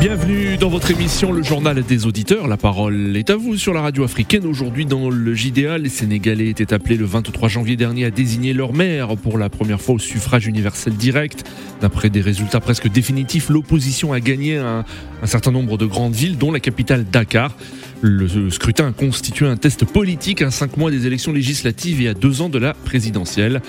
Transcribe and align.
Bienvenue 0.00 0.56
dans 0.56 0.68
votre 0.68 0.92
émission 0.92 1.32
Le 1.32 1.42
Journal 1.42 1.82
des 1.82 2.06
Auditeurs. 2.06 2.46
La 2.46 2.56
parole 2.56 3.16
est 3.16 3.30
à 3.30 3.36
vous 3.36 3.56
sur 3.56 3.74
la 3.74 3.80
radio 3.80 4.04
africaine. 4.04 4.46
Aujourd'hui, 4.46 4.86
dans 4.86 5.10
le 5.10 5.34
JDA, 5.34 5.76
les 5.76 5.88
Sénégalais 5.88 6.46
étaient 6.46 6.72
appelés 6.72 6.96
le 6.96 7.04
23 7.04 7.48
janvier 7.48 7.74
dernier 7.74 8.04
à 8.04 8.10
désigner 8.12 8.52
leur 8.52 8.72
maire 8.72 9.16
pour 9.16 9.38
la 9.38 9.48
première 9.48 9.80
fois 9.80 9.96
au 9.96 9.98
suffrage 9.98 10.46
universel 10.46 10.94
direct. 10.94 11.50
D'après 11.80 12.10
des 12.10 12.20
résultats 12.20 12.60
presque 12.60 12.88
définitifs, 12.88 13.48
l'opposition 13.48 14.12
a 14.12 14.20
gagné 14.20 14.56
un, 14.56 14.84
certain 15.24 15.50
nombre 15.50 15.76
de 15.76 15.86
grandes 15.86 16.14
villes, 16.14 16.38
dont 16.38 16.52
la 16.52 16.60
capitale 16.60 17.04
Dakar. 17.04 17.56
Le 18.00 18.50
scrutin 18.50 18.86
a 18.86 18.92
constitué 18.92 19.48
un 19.48 19.56
test 19.56 19.84
politique 19.84 20.42
à 20.42 20.52
cinq 20.52 20.76
mois 20.76 20.92
des 20.92 21.08
élections 21.08 21.32
législatives 21.32 22.00
et 22.02 22.06
à 22.06 22.14
deux 22.14 22.40
ans 22.40 22.48
de 22.48 22.58
la 22.58 22.72
présidentielle. 22.72 23.60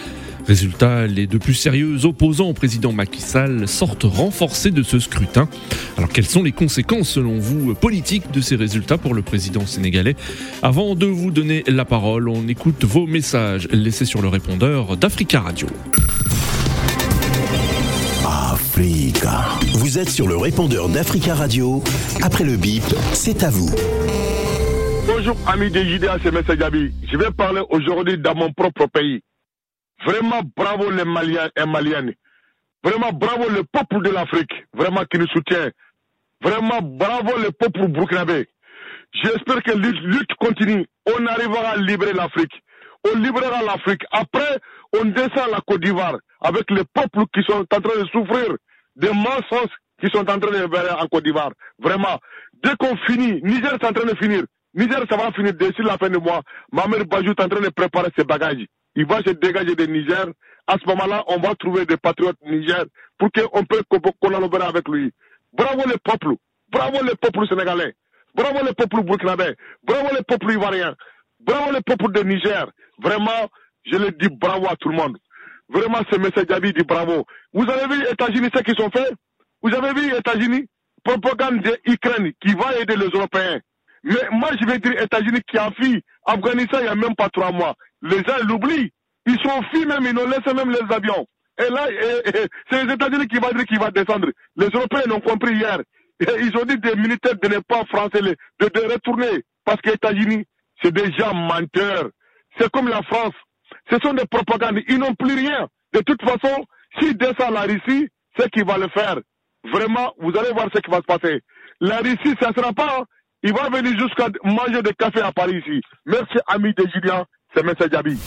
Résultat, 0.47 1.07
les 1.07 1.27
deux 1.27 1.39
plus 1.39 1.53
sérieux 1.53 2.05
opposants 2.05 2.49
au 2.49 2.53
président 2.53 2.91
Macky 2.91 3.21
Sall 3.21 3.67
sortent 3.67 4.03
renforcés 4.03 4.71
de 4.71 4.83
ce 4.83 4.99
scrutin. 4.99 5.47
Alors 5.97 6.09
quelles 6.09 6.25
sont 6.25 6.43
les 6.43 6.51
conséquences 6.51 7.09
selon 7.09 7.37
vous 7.39 7.75
politiques 7.75 8.31
de 8.31 8.41
ces 8.41 8.55
résultats 8.55 8.97
pour 8.97 9.13
le 9.13 9.21
président 9.21 9.65
sénégalais? 9.65 10.15
Avant 10.63 10.95
de 10.95 11.05
vous 11.05 11.31
donner 11.31 11.63
la 11.67 11.85
parole, 11.85 12.29
on 12.29 12.47
écoute 12.47 12.83
vos 12.83 13.05
messages 13.05 13.67
laissés 13.71 14.05
sur 14.05 14.21
le 14.21 14.27
répondeur 14.27 14.97
d'Africa 14.97 15.41
Radio. 15.41 15.67
Africa. 18.25 19.45
Vous 19.73 19.97
êtes 19.99 20.09
sur 20.09 20.27
le 20.27 20.37
répondeur 20.37 20.89
d'Africa 20.89 21.35
Radio. 21.35 21.83
Après 22.21 22.43
le 22.43 22.55
bip, 22.55 22.83
c'est 23.13 23.43
à 23.43 23.49
vous. 23.49 23.69
Bonjour 25.05 25.35
amis 25.47 25.69
des 25.69 25.85
JDA, 25.85 26.17
c'est 26.23 26.29
M. 26.29 26.41
Gabi. 26.57 26.91
Je 27.11 27.17
vais 27.17 27.31
parler 27.31 27.61
aujourd'hui 27.69 28.17
dans 28.17 28.35
mon 28.35 28.53
propre 28.53 28.87
pays. 28.87 29.21
Vraiment 30.05 30.41
bravo 30.55 30.89
les 30.91 31.05
Maliens 31.05 31.49
et 31.55 31.65
Maliennes. 31.65 32.13
Vraiment 32.83 33.11
bravo 33.11 33.49
le 33.49 33.63
peuple 33.63 34.01
de 34.01 34.11
l'Afrique, 34.11 34.51
vraiment 34.73 35.03
qui 35.05 35.19
nous 35.19 35.27
soutient. 35.27 35.69
Vraiment 36.41 36.81
bravo 36.81 37.37
le 37.37 37.51
peuple 37.51 37.87
burkinabé. 37.87 38.47
J'espère 39.13 39.61
que 39.63 39.71
la 39.71 39.89
lutte 39.89 40.33
continue. 40.39 40.85
On 41.05 41.25
arrivera 41.25 41.71
à 41.71 41.77
libérer 41.77 42.13
l'Afrique. 42.13 42.53
On 43.11 43.17
libérera 43.19 43.61
l'Afrique. 43.63 44.03
Après, 44.11 44.59
on 44.97 45.05
descend 45.05 45.51
la 45.51 45.59
Côte 45.67 45.81
d'Ivoire 45.81 46.17
avec 46.41 46.69
les 46.71 46.83
peuples 46.93 47.25
qui 47.33 47.43
sont 47.43 47.59
en 47.61 47.81
train 47.81 48.01
de 48.01 48.07
souffrir 48.07 48.55
des 48.95 49.11
mensonges 49.11 49.75
qui 49.99 50.07
sont 50.13 50.29
en 50.29 50.39
train 50.39 50.51
de 50.51 50.73
faire 50.73 50.97
en 51.01 51.07
Côte 51.07 51.25
d'Ivoire. 51.25 51.51
Vraiment, 51.79 52.19
dès 52.63 52.75
qu'on 52.77 52.95
finit, 53.05 53.41
Niger 53.43 53.73
est 53.73 53.85
en 53.85 53.91
train 53.91 54.05
de 54.05 54.15
finir. 54.17 54.43
Niger, 54.73 55.03
ça 55.09 55.17
va 55.17 55.31
finir 55.33 55.53
d'ici 55.53 55.81
la 55.81 55.97
fin 55.97 56.09
du 56.09 56.19
mois. 56.19 56.41
Mamer 56.71 57.03
Bajou 57.03 57.31
est 57.31 57.41
en 57.41 57.49
train 57.49 57.61
de 57.61 57.69
préparer 57.69 58.09
ses 58.17 58.23
bagages 58.23 58.65
il 58.95 59.05
va 59.05 59.17
se 59.17 59.31
dégager 59.31 59.75
de 59.75 59.85
Niger. 59.85 60.25
À 60.67 60.75
ce 60.81 60.85
moment-là, 60.87 61.23
on 61.27 61.37
va 61.39 61.55
trouver 61.55 61.85
des 61.85 61.97
patriotes 61.97 62.37
Niger 62.45 62.85
pour 63.17 63.29
qu'on 63.31 63.63
puisse 63.65 63.81
collaborer 64.21 64.63
avec 64.63 64.87
lui. 64.87 65.11
Bravo 65.53 65.81
les 65.87 65.97
peuples, 65.97 66.35
bravo 66.71 67.03
les 67.03 67.15
peuples 67.15 67.47
sénégalais, 67.47 67.95
bravo 68.35 68.59
les 68.65 68.73
peuples 68.73 69.03
burkinabés, 69.03 69.55
bravo 69.83 70.09
les 70.15 70.23
peuples 70.23 70.51
ivoiriens, 70.51 70.95
bravo 71.39 71.71
les 71.71 71.81
peuples 71.81 72.11
de 72.11 72.21
Niger. 72.23 72.71
Vraiment, 73.01 73.49
je 73.85 73.97
le 73.97 74.11
dis 74.11 74.29
bravo 74.29 74.67
à 74.69 74.75
tout 74.75 74.89
le 74.89 74.95
monde. 74.95 75.17
Vraiment, 75.69 75.99
ce 76.11 76.17
message 76.17 76.45
Diaby 76.47 76.73
dit 76.73 76.83
bravo. 76.83 77.25
Vous 77.53 77.63
avez 77.69 77.87
vu 77.95 78.01
les 78.03 78.09
États-Unis 78.11 78.49
ce 78.53 78.61
qu'ils 78.63 78.75
sont 78.77 78.89
faits 78.89 79.13
Vous 79.61 79.73
avez 79.73 79.93
vu 79.93 80.09
les 80.09 80.17
États-Unis? 80.17 80.65
Propagande 81.03 81.61
d'Ukraine 81.85 82.31
qui 82.41 82.53
va 82.53 82.77
aider 82.79 82.95
les 82.95 83.07
Européens. 83.07 83.59
Mais 84.03 84.27
moi, 84.31 84.49
je 84.59 84.65
vais 84.65 84.79
dire 84.79 85.01
États-Unis 85.01 85.41
qui 85.49 85.57
a 85.57 85.69
fui 85.71 86.03
Afghanistan 86.25 86.77
il 86.79 86.83
n'y 86.83 86.89
a 86.89 86.95
même 86.95 87.15
pas 87.15 87.29
trois 87.29 87.51
mois. 87.51 87.75
Les 88.01 88.17
gens 88.23 88.37
l'oublient. 88.47 88.91
Ils 89.25 89.39
sont 89.41 89.61
fui 89.71 89.85
même, 89.85 90.05
ils 90.05 90.13
nous 90.13 90.25
laissent 90.25 90.53
même 90.53 90.71
les 90.71 90.95
avions. 90.95 91.25
Et 91.59 91.69
là, 91.69 91.87
c'est 92.71 92.85
les 92.85 92.93
États-Unis 92.93 93.27
qui 93.27 93.37
vont 93.37 93.51
dire 93.51 93.65
qu'il 93.65 93.79
va 93.79 93.91
descendre. 93.91 94.29
Les 94.55 94.67
Européens 94.67 95.03
l'ont 95.07 95.19
compris 95.19 95.55
hier. 95.55 95.79
ils 96.21 96.57
ont 96.57 96.65
dit 96.65 96.77
des 96.77 96.95
militaires 96.95 97.35
de 97.41 97.47
ne 97.47 97.59
pas 97.59 97.83
français, 97.85 98.21
de, 98.21 98.35
de 98.59 98.93
retourner. 98.93 99.43
Parce 99.65 99.81
que 99.81 99.89
les 99.89 99.95
États-Unis, 99.95 100.45
c'est 100.81 100.93
des 100.93 101.11
gens 101.13 101.33
menteurs. 101.33 102.09
C'est 102.57 102.69
comme 102.71 102.87
la 102.87 103.01
France. 103.03 103.33
Ce 103.91 103.97
sont 103.99 104.13
des 104.13 104.25
propagandes. 104.25 104.79
Ils 104.87 104.97
n'ont 104.97 105.13
plus 105.15 105.35
rien. 105.35 105.67
De 105.93 105.99
toute 105.99 106.21
façon, 106.21 106.65
s'ils 106.97 107.17
descendent 107.17 107.53
la 107.53 107.61
Russie, 107.63 108.07
c'est 108.37 108.49
qui 108.51 108.61
va 108.63 108.77
le 108.77 108.87
faire. 108.89 109.17
Vraiment, 109.71 110.13
vous 110.19 110.35
allez 110.37 110.51
voir 110.51 110.67
ce 110.73 110.79
qui 110.79 110.89
va 110.89 110.97
se 110.97 111.01
passer. 111.03 111.41
La 111.81 111.97
Russie, 111.97 112.35
ça 112.41 112.49
ne 112.49 112.53
sera 112.53 112.73
pas. 112.73 113.03
Il 113.41 113.53
va 113.53 113.69
venir 113.69 113.97
jusqu'à 113.97 114.27
manger 114.43 114.81
des 114.81 114.93
cafés 114.93 115.21
à 115.21 115.31
Paris 115.31 115.59
ici. 115.59 115.79
Merci, 116.05 116.37
amis 116.45 116.73
des 116.73 116.89
Juliens. 116.89 117.23
C'est 117.55 117.65
M. 117.65 117.73
Diaby. 117.89 118.17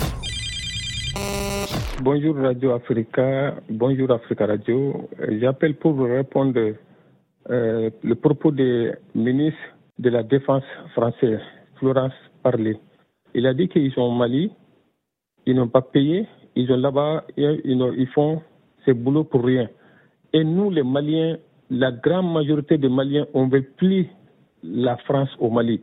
Bonjour 2.00 2.34
Radio 2.37 2.73
Africa, 2.73 3.56
bonjour 3.69 4.11
Africa 4.11 4.47
Radio. 4.47 5.11
J'appelle 5.39 5.77
pour 5.77 6.00
répondre 6.03 6.59
euh, 7.50 7.91
le 8.03 8.15
propos 8.15 8.53
du 8.53 8.91
ministre 9.15 9.61
de 9.99 10.09
la 10.09 10.23
Défense 10.23 10.65
français, 10.95 11.39
Florence 11.79 12.15
Parlé. 12.43 12.79
Il 13.34 13.47
a 13.47 13.53
dit 13.53 13.69
qu'ils 13.69 13.93
sont 13.93 14.00
au 14.00 14.12
Mali, 14.12 14.50
ils 15.44 15.55
n'ont 15.55 15.69
pas 15.69 15.83
payé, 15.83 16.27
ils 16.56 16.69
sont 16.69 16.77
là-bas, 16.77 17.25
ils, 17.37 17.61
ils 17.67 18.09
font 18.15 18.41
ce 18.87 18.93
boulot 18.93 19.25
pour 19.25 19.44
rien. 19.44 19.69
Et 20.33 20.43
nous, 20.43 20.71
les 20.71 20.83
Maliens, 20.83 21.37
la 21.69 21.93
grande 21.93 22.33
majorité 22.33 22.79
des 22.79 22.89
Maliens, 22.89 23.27
on 23.34 23.47
ne 23.47 23.53
veut 23.53 23.62
plus 23.77 24.09
la 24.62 24.97
France 24.99 25.31
au 25.39 25.50
Mali. 25.50 25.81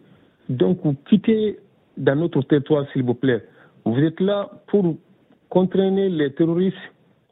Donc, 0.49 0.79
vous 0.83 0.95
quittez 1.07 1.59
dans 1.97 2.15
notre 2.15 2.41
territoire, 2.41 2.85
s'il 2.91 3.03
vous 3.03 3.13
plaît. 3.13 3.43
Vous 3.85 3.99
êtes 3.99 4.19
là 4.19 4.49
pour 4.67 4.95
contraindre 5.49 6.07
les 6.09 6.31
terroristes 6.33 6.75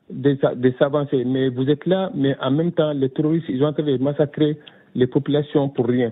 de, 0.09 0.37
s'avancer, 0.79 1.23
mais 1.25 1.49
vous 1.49 1.69
êtes 1.69 1.85
là, 1.85 2.11
mais 2.15 2.35
en 2.41 2.51
même 2.51 2.71
temps, 2.71 2.93
les 2.93 3.09
terroristes, 3.09 3.45
ils 3.49 3.59
sont 3.59 3.65
en 3.65 3.73
train 3.73 3.83
de 3.83 3.97
massacrer 3.97 4.57
les 4.95 5.07
populations 5.07 5.69
pour 5.69 5.87
rien. 5.87 6.11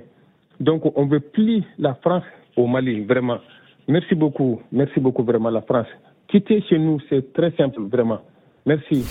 Donc, 0.59 0.83
on 0.95 1.05
veut 1.05 1.19
plus 1.19 1.63
la 1.77 1.95
France 1.95 2.23
au 2.55 2.67
Mali, 2.67 3.03
vraiment. 3.05 3.39
Merci 3.87 4.15
beaucoup, 4.15 4.61
merci 4.71 4.99
beaucoup, 4.99 5.23
vraiment, 5.23 5.49
la 5.49 5.61
France. 5.61 5.87
Quitter 6.27 6.61
chez 6.61 6.79
nous, 6.79 6.99
c'est 7.09 7.33
très 7.33 7.51
simple, 7.51 7.81
vraiment. 7.83 8.19
Merci. 8.65 9.05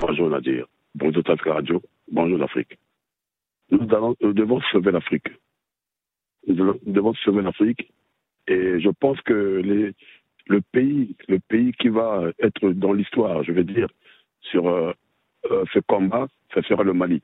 Bonjour 0.00 0.28
Nadir, 0.28 0.66
bonjour 0.94 1.22
Tafka 1.24 1.54
Radio, 1.54 1.80
bonjour 2.10 2.38
l'Afrique. 2.38 2.78
Nous, 3.70 3.80
nous 4.20 4.32
devons 4.32 4.60
sauver 4.72 4.92
l'Afrique 4.92 5.28
nous 6.46 6.78
devons 6.86 7.14
sauver 7.14 7.42
l'Afrique. 7.42 7.90
Et 8.48 8.80
je 8.80 8.90
pense 8.90 9.20
que 9.22 9.34
le 10.46 10.60
pays, 10.72 11.16
le 11.28 11.38
pays 11.40 11.72
qui 11.72 11.88
va 11.88 12.30
être 12.38 12.70
dans 12.70 12.92
l'histoire, 12.92 13.42
je 13.42 13.52
veux 13.52 13.64
dire, 13.64 13.88
sur 14.40 14.68
euh, 14.68 14.92
euh, 15.50 15.64
ce 15.72 15.80
combat, 15.80 16.28
ce 16.54 16.62
sera 16.62 16.84
le 16.84 16.92
Mali. 16.92 17.20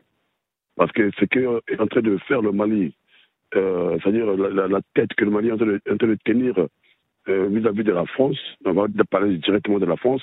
Parce 0.77 0.91
que 0.93 1.11
ce 1.19 1.25
qu'est 1.27 1.47
en 1.47 1.87
train 1.87 2.01
de 2.01 2.17
faire 2.29 2.43
le 2.43 2.51
Mali, 2.51 2.95
euh, 3.55 3.99
c'est-à-dire 4.03 4.27
la, 4.37 4.81
tête 4.95 5.15
que 5.15 5.25
le 5.25 5.31
Mali 5.31 5.49
est 5.49 5.53
en 5.53 5.59
train 5.59 6.09
de, 6.09 6.19
tenir 6.25 6.55
vis-à-vis 7.29 7.85
de 7.85 7.93
la 7.93 8.05
France, 8.07 8.39
on 8.65 8.73
va 8.73 8.87
parler 9.09 9.37
directement 9.37 9.79
de 9.79 9.87
la 9.87 9.97
France, 9.97 10.23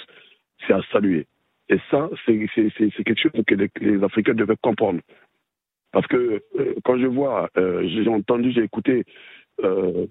c'est 0.67 0.73
à 0.73 0.81
saluer. 0.91 1.27
Et 1.69 1.77
ça, 1.89 2.09
c'est 2.25 2.33
quelque 2.35 3.21
chose 3.21 3.31
que 3.47 3.55
les 3.79 4.03
Africains 4.03 4.33
devaient 4.33 4.57
comprendre. 4.61 4.99
Parce 5.91 6.07
que 6.07 6.41
euh, 6.59 6.75
quand 6.83 6.97
je 6.97 7.07
vois, 7.07 7.49
euh, 7.57 7.87
j'ai 7.87 8.07
entendu, 8.07 8.51
j'ai 8.51 8.63
écouté 8.63 9.03
euh, 9.63 10.05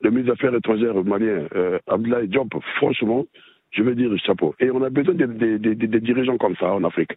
le 0.00 0.10
ministre 0.10 0.34
des 0.34 0.38
Affaires 0.38 0.54
étrangères 0.54 1.04
malien, 1.04 1.46
Abdoulaye 1.86 2.28
Diop, 2.28 2.52
franchement, 2.76 3.24
je 3.70 3.82
veux 3.82 3.94
dire 3.94 4.10
chapeau. 4.18 4.54
Et 4.58 4.70
on 4.70 4.82
a 4.82 4.90
besoin 4.90 5.14
des 5.14 5.26
de, 5.26 5.98
dirigeants 5.98 6.38
comme 6.38 6.56
ça 6.56 6.72
en 6.72 6.82
Afrique. 6.84 7.12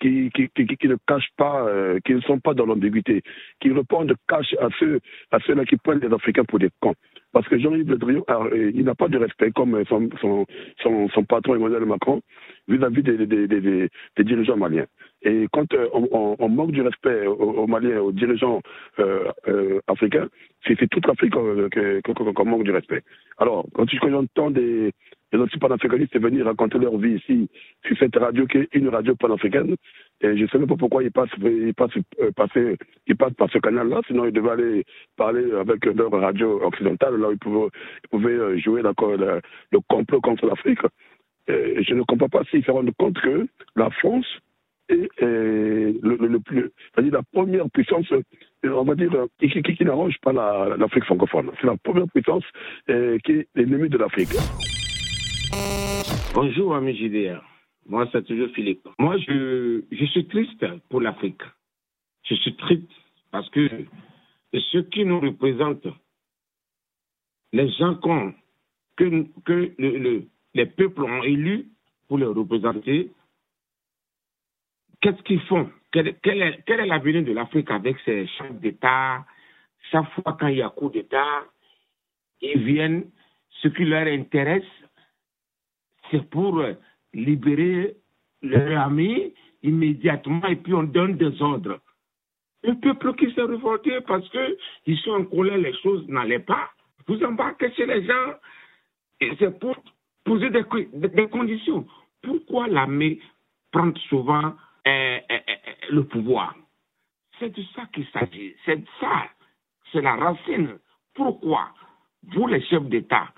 Qui, 0.00 0.30
qui, 0.30 0.48
qui, 0.48 0.88
ne 0.88 0.96
cachent 1.06 1.32
pas, 1.36 1.66
qui 2.06 2.14
ne 2.14 2.20
sont 2.22 2.38
pas 2.40 2.54
dans 2.54 2.64
l'ambiguïté, 2.64 3.22
qui 3.60 3.70
répondent 3.70 4.14
cash 4.26 4.54
à 4.58 4.68
ceux, 4.78 5.00
à 5.30 5.38
ceux-là 5.40 5.66
qui 5.66 5.76
prennent 5.76 5.98
les 5.98 6.10
Africains 6.10 6.44
pour 6.44 6.58
des 6.58 6.70
cons. 6.80 6.94
Parce 7.32 7.46
que 7.48 7.58
Jean-Yves 7.58 7.90
Le 7.90 7.96
Drian, 7.96 8.24
il 8.52 8.84
n'a 8.84 8.94
pas 8.94 9.08
de 9.08 9.18
respect 9.18 9.52
comme 9.52 9.84
son, 9.88 10.08
son, 10.20 10.46
son, 10.82 11.08
son 11.08 11.24
patron 11.24 11.54
Emmanuel 11.54 11.84
Macron 11.86 12.22
vis-à-vis 12.68 13.02
des, 13.02 13.26
des, 13.26 13.46
des, 13.46 13.60
des, 14.16 14.24
dirigeants 14.24 14.56
maliens. 14.56 14.86
Et 15.22 15.46
quand 15.52 15.72
euh, 15.74 15.88
on, 15.92 16.36
on, 16.38 16.48
manque 16.48 16.72
du 16.72 16.82
respect 16.82 17.26
aux, 17.26 17.66
Maliens, 17.66 18.00
aux 18.00 18.12
dirigeants 18.12 18.62
euh, 18.98 19.30
euh, 19.48 19.80
africains, 19.86 20.28
c'est 20.66 20.88
toute 20.88 21.06
l'Afrique 21.06 21.34
qu'on 21.34 22.44
manque 22.44 22.64
du 22.64 22.70
respect. 22.70 23.02
Alors, 23.38 23.66
quand, 23.74 23.86
j'entends 23.88 24.50
des, 24.50 24.92
des 25.32 25.38
anti-panafricanistes 25.38 26.18
venir 26.18 26.46
raconter 26.46 26.78
leur 26.78 26.96
vie 26.98 27.16
ici, 27.16 27.48
sur 27.86 27.96
cette 27.98 28.16
radio 28.16 28.46
qui 28.46 28.58
est 28.58 28.68
une 28.74 28.88
radio 28.88 29.14
panafricaine, 29.14 29.76
et 30.20 30.36
je 30.36 30.42
ne 30.42 30.48
sais 30.48 30.58
même 30.58 30.68
pas 30.68 30.76
pourquoi 30.76 31.02
ils 31.02 31.12
passent, 31.12 31.30
passent 31.76 33.34
par 33.34 33.50
ce 33.50 33.58
canal-là, 33.58 34.00
sinon 34.06 34.26
ils 34.26 34.32
devaient 34.32 34.50
aller 34.50 34.84
parler 35.16 35.52
avec 35.52 35.84
leur 35.86 36.10
radio 36.10 36.62
occidentale, 36.64 37.16
là 37.16 37.28
où 37.28 37.32
ils 37.32 37.38
pouvaient, 37.38 37.68
pouvaient 38.10 38.58
jouer 38.58 38.82
le, 38.82 39.40
le 39.72 39.78
complot 39.88 40.20
contre 40.20 40.46
l'Afrique. 40.46 40.80
je 41.48 41.94
ne 41.94 42.02
comprends 42.02 42.28
pas 42.28 42.44
s'ils 42.50 42.64
se 42.64 42.70
rendent 42.70 42.90
compte 42.98 43.20
que 43.20 43.46
la 43.76 43.90
France 43.90 44.26
est, 44.88 45.08
la 47.10 47.22
première 47.32 47.70
puissance, 47.70 48.12
on 48.64 48.84
va 48.84 48.94
dire, 48.94 49.26
qui 49.38 49.84
n'arrange 49.84 50.16
pas 50.22 50.32
l'Afrique 50.32 51.04
francophone. 51.04 51.50
C'est 51.60 51.66
la 51.66 51.76
première 51.76 52.08
puissance 52.08 52.44
qui 52.86 53.32
est 53.32 53.48
l'ennemi 53.54 53.88
de 53.88 53.98
l'Afrique. 53.98 54.36
Bonjour, 56.32 56.76
ami 56.76 56.94
JDR. 56.94 57.42
Moi, 57.86 58.08
c'est 58.12 58.24
toujours 58.24 58.50
Philippe. 58.50 58.86
Moi, 59.00 59.18
je, 59.18 59.82
je 59.90 60.04
suis 60.04 60.28
triste 60.28 60.64
pour 60.88 61.00
l'Afrique. 61.00 61.42
Je 62.22 62.36
suis 62.36 62.54
triste 62.54 62.88
parce 63.32 63.50
que 63.50 63.68
ceux 64.70 64.82
qui 64.84 65.04
nous 65.04 65.18
représentent, 65.18 65.88
les 67.52 67.68
gens 67.72 67.96
que, 67.96 69.26
que 69.44 69.74
le, 69.76 70.22
les 70.54 70.66
peuples 70.66 71.02
ont 71.02 71.24
élus 71.24 71.68
pour 72.06 72.18
les 72.18 72.26
représenter, 72.26 73.10
qu'est-ce 75.00 75.22
qu'ils 75.24 75.42
font? 75.42 75.68
Quel, 75.90 76.16
quel, 76.22 76.42
est, 76.42 76.62
quel 76.64 76.78
est 76.78 76.86
l'avenir 76.86 77.24
de 77.24 77.32
l'Afrique 77.32 77.72
avec 77.72 77.96
ces 78.04 78.28
chefs 78.28 78.60
d'État? 78.60 79.26
Chaque 79.90 80.08
fois 80.12 80.36
quand 80.38 80.46
il 80.46 80.58
y 80.58 80.62
a 80.62 80.68
coup 80.68 80.90
d'État, 80.90 81.44
ils 82.40 82.62
viennent, 82.62 83.10
ce 83.62 83.66
qui 83.66 83.84
leur 83.84 84.06
intéresse, 84.06 84.62
c'est 86.10 86.28
pour 86.30 86.62
libérer 87.12 87.96
leur 88.42 88.80
ami 88.86 89.34
immédiatement 89.62 90.46
et 90.46 90.56
puis 90.56 90.74
on 90.74 90.84
donne 90.84 91.16
des 91.16 91.40
ordres. 91.42 91.80
Le 92.62 92.74
peuple 92.74 93.14
qui 93.14 93.32
s'est 93.34 93.42
révolté 93.42 94.00
parce 94.06 94.28
qu'ils 94.30 94.98
sont 94.98 95.12
en 95.12 95.24
colère, 95.24 95.58
les 95.58 95.74
choses 95.78 96.06
n'allaient 96.08 96.40
pas. 96.40 96.70
Vous 97.06 97.22
embarquez 97.24 97.72
chez 97.72 97.86
les 97.86 98.04
gens 98.04 98.34
et 99.20 99.32
c'est 99.38 99.58
pour 99.58 99.76
poser 100.24 100.50
des, 100.50 101.28
conditions. 101.28 101.86
Pourquoi 102.22 102.68
l'armée 102.68 103.20
prend 103.72 103.92
souvent 104.08 104.54
euh, 104.86 105.18
euh, 105.18 105.18
euh, 105.30 105.54
le 105.90 106.04
pouvoir? 106.04 106.54
C'est 107.38 107.56
de 107.56 107.62
ça 107.74 107.86
qu'il 107.92 108.06
s'agit. 108.08 108.54
C'est 108.64 108.82
ça. 109.00 109.24
C'est 109.92 110.02
la 110.02 110.16
racine. 110.16 110.78
Pourquoi 111.14 111.70
vous, 112.34 112.46
les 112.46 112.62
chefs 112.66 112.84
d'État, 112.84 113.28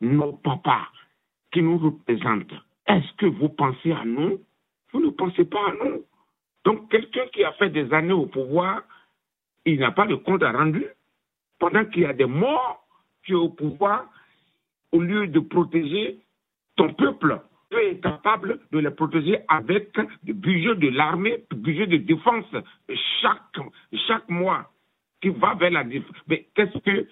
nos 0.00 0.32
papas 0.32 0.88
qui 1.52 1.62
nous 1.62 1.78
représentent, 1.78 2.52
est-ce 2.86 3.12
que 3.18 3.26
vous 3.26 3.48
pensez 3.50 3.92
à 3.92 4.04
nous? 4.04 4.40
Vous 4.92 5.00
ne 5.00 5.10
pensez 5.10 5.44
pas 5.44 5.68
à 5.68 5.84
nous. 5.84 6.04
Donc, 6.64 6.90
quelqu'un 6.90 7.26
qui 7.32 7.44
a 7.44 7.52
fait 7.52 7.70
des 7.70 7.92
années 7.92 8.12
au 8.12 8.26
pouvoir, 8.26 8.82
il 9.64 9.78
n'a 9.78 9.92
pas 9.92 10.06
de 10.06 10.14
compte 10.16 10.42
à 10.42 10.52
rendre. 10.52 10.80
Pendant 11.58 11.84
qu'il 11.86 12.02
y 12.02 12.06
a 12.06 12.12
des 12.12 12.26
morts 12.26 12.84
qui 13.24 13.32
sont 13.32 13.38
au 13.38 13.48
pouvoir, 13.50 14.06
au 14.90 15.00
lieu 15.00 15.28
de 15.28 15.40
protéger 15.40 16.18
ton 16.76 16.92
peuple, 16.94 17.40
tu 17.70 17.78
es 17.78 17.98
capable 18.00 18.60
de 18.70 18.78
les 18.78 18.90
protéger 18.90 19.38
avec 19.48 19.96
le 20.26 20.32
budget 20.34 20.74
de 20.74 20.88
l'armée, 20.88 21.44
le 21.50 21.56
budget 21.56 21.86
de 21.86 21.98
défense 21.98 22.44
chaque, 23.20 23.58
chaque 24.06 24.28
mois 24.28 24.70
qui 25.20 25.30
va 25.30 25.54
vers 25.54 25.70
la 25.70 25.84
défense. 25.84 26.16
Mais 26.26 26.48
qu'est-ce 26.54 26.78
que 26.78 27.06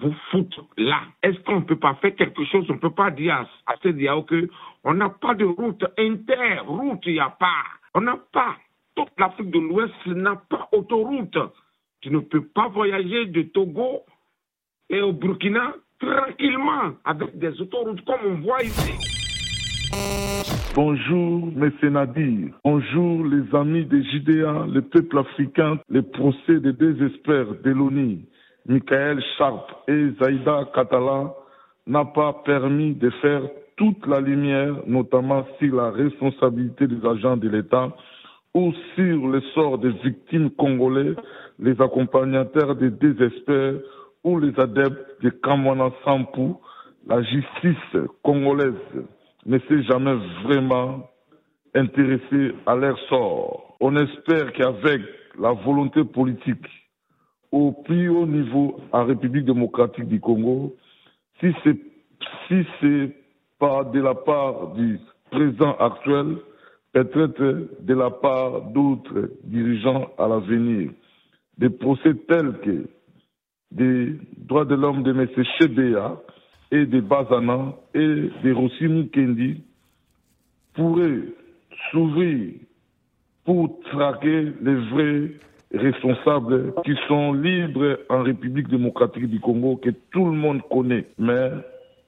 vous 0.00 0.14
foutez 0.30 0.62
là 0.78 1.00
Est-ce 1.22 1.38
qu'on 1.40 1.56
ne 1.56 1.64
peut 1.64 1.78
pas 1.78 1.94
faire 1.96 2.14
quelque 2.14 2.44
chose? 2.46 2.64
On 2.70 2.74
ne 2.74 2.78
peut 2.78 2.94
pas 2.94 3.10
dire 3.10 3.46
à, 3.66 3.74
ces 3.82 3.92
diaos 3.92 4.24
qu'on 4.24 4.94
n'a 4.94 5.10
pas 5.10 5.34
de 5.34 5.44
route 5.44 5.84
inter, 5.98 6.60
route, 6.66 7.00
il 7.06 7.14
n'y 7.14 7.20
a 7.20 7.30
pas. 7.30 7.64
On 7.94 8.00
n'a 8.00 8.18
pas. 8.32 8.56
Toute 8.94 9.10
l'Afrique 9.18 9.50
de 9.50 9.58
l'Ouest 9.58 9.94
n'a 10.06 10.36
pas 10.36 10.68
autoroute. 10.72 11.38
Tu 12.00 12.10
ne 12.10 12.18
peux 12.20 12.44
pas 12.44 12.68
voyager 12.68 13.26
de 13.26 13.42
Togo 13.42 14.02
et 14.90 15.00
au 15.00 15.12
Burkina 15.12 15.74
tranquillement 15.98 16.94
avec 17.04 17.38
des 17.38 17.60
autoroutes 17.60 18.04
comme 18.04 18.20
on 18.26 18.34
voit 18.40 18.62
ici. 18.62 18.92
Bonjour, 20.74 21.52
mes 21.54 21.90
Nadir. 21.90 22.48
Bonjour, 22.64 23.24
les 23.26 23.54
amis 23.54 23.84
des 23.84 24.02
JDA, 24.04 24.66
le 24.72 24.80
peuple 24.80 25.18
africain, 25.18 25.78
les 25.90 26.02
procès 26.02 26.60
de 26.60 26.70
désespoir 26.70 27.44
d'Eloni, 27.62 28.24
Michael 28.66 29.20
Sharp 29.36 29.70
et 29.88 30.10
Zaïda 30.20 30.68
Katala 30.74 31.34
n'a 31.86 32.04
pas 32.04 32.32
permis 32.44 32.94
de 32.94 33.10
faire 33.20 33.42
toute 33.76 34.06
la 34.06 34.20
lumière, 34.20 34.76
notamment 34.86 35.44
sur 35.58 35.74
la 35.74 35.90
responsabilité 35.90 36.86
des 36.86 37.04
agents 37.06 37.36
de 37.36 37.48
l'État 37.48 37.90
ou 38.54 38.72
sur 38.94 39.26
le 39.26 39.40
sort 39.54 39.78
des 39.78 39.90
victimes 40.04 40.50
congolais, 40.50 41.14
les 41.58 41.80
accompagnateurs 41.80 42.76
des 42.76 42.90
désespoirs 42.90 43.74
ou 44.22 44.38
les 44.38 44.58
adeptes 44.60 45.22
de 45.22 45.30
Kamwana 45.30 45.90
Sampou, 46.04 46.60
la 47.08 47.22
justice 47.22 47.96
congolaise 48.22 48.74
ne 49.46 49.58
s'est 49.58 49.82
jamais 49.82 50.16
vraiment 50.44 51.10
intéressée 51.74 52.54
à 52.66 52.76
leur 52.76 52.96
sort. 53.08 53.76
On 53.80 53.96
espère 53.96 54.52
qu'avec 54.52 55.02
la 55.38 55.52
volonté 55.52 56.04
politique 56.04 56.66
au 57.52 57.72
plus 57.72 58.08
haut 58.08 58.26
niveau 58.26 58.80
en 58.92 59.04
République 59.04 59.44
démocratique 59.44 60.08
du 60.08 60.18
Congo, 60.18 60.74
si 61.40 61.52
c'est 61.62 61.78
si 62.48 63.12
pas 63.58 63.84
de 63.84 64.00
la 64.00 64.14
part 64.14 64.72
du 64.74 64.98
président 65.30 65.76
actuel, 65.76 66.38
peut-être 66.92 67.68
de 67.80 67.94
la 67.94 68.10
part 68.10 68.62
d'autres 68.72 69.30
dirigeants 69.44 70.10
à 70.18 70.26
l'avenir, 70.28 70.90
des 71.58 71.70
procès 71.70 72.14
tels 72.28 72.58
que 72.64 72.86
des 73.70 74.16
droits 74.36 74.64
de 74.64 74.74
l'homme 74.74 75.02
de 75.02 75.12
M. 75.12 75.26
Chebea 75.58 76.20
et 76.70 76.86
de 76.86 77.00
Bazana 77.00 77.74
et 77.94 78.30
de 78.44 78.52
Rossi 78.52 79.08
Kendi 79.12 79.62
pourraient 80.74 81.22
s'ouvrir 81.90 82.54
pour 83.44 83.80
traquer 83.90 84.52
les 84.60 84.74
vrais 84.90 85.30
responsables 85.74 86.74
qui 86.84 86.94
sont 87.08 87.32
libres 87.32 87.98
en 88.08 88.22
République 88.22 88.68
démocratique 88.68 89.28
du 89.28 89.40
Congo, 89.40 89.76
que 89.76 89.90
tout 90.10 90.26
le 90.26 90.32
monde 90.32 90.60
connaît. 90.70 91.06
Mais 91.18 91.50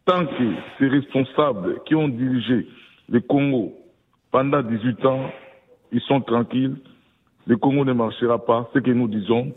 tant 0.04 0.26
que 0.26 0.54
ces 0.78 0.88
responsables 0.88 1.80
qui 1.86 1.94
ont 1.94 2.08
dirigé 2.08 2.66
le 3.08 3.20
Congo 3.20 3.74
pendant 4.30 4.62
18 4.62 5.06
ans, 5.06 5.30
ils 5.92 6.00
sont 6.02 6.20
tranquilles, 6.20 6.76
le 7.46 7.56
Congo 7.56 7.84
ne 7.84 7.92
marchera 7.92 8.44
pas. 8.44 8.68
Ce 8.74 8.78
que 8.78 8.90
nous 8.90 9.08
disons, 9.08 9.52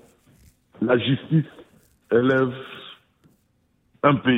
la 0.81 0.97
justice 0.97 1.45
élève 2.11 2.53
un 4.03 4.15
pays. 4.15 4.37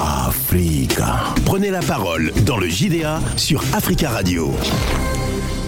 Africa. 0.00 1.34
Prenez 1.44 1.70
la 1.70 1.80
parole 1.80 2.30
dans 2.46 2.56
le 2.56 2.66
JDA 2.66 3.20
sur 3.36 3.60
Africa 3.74 4.08
Radio. 4.10 4.48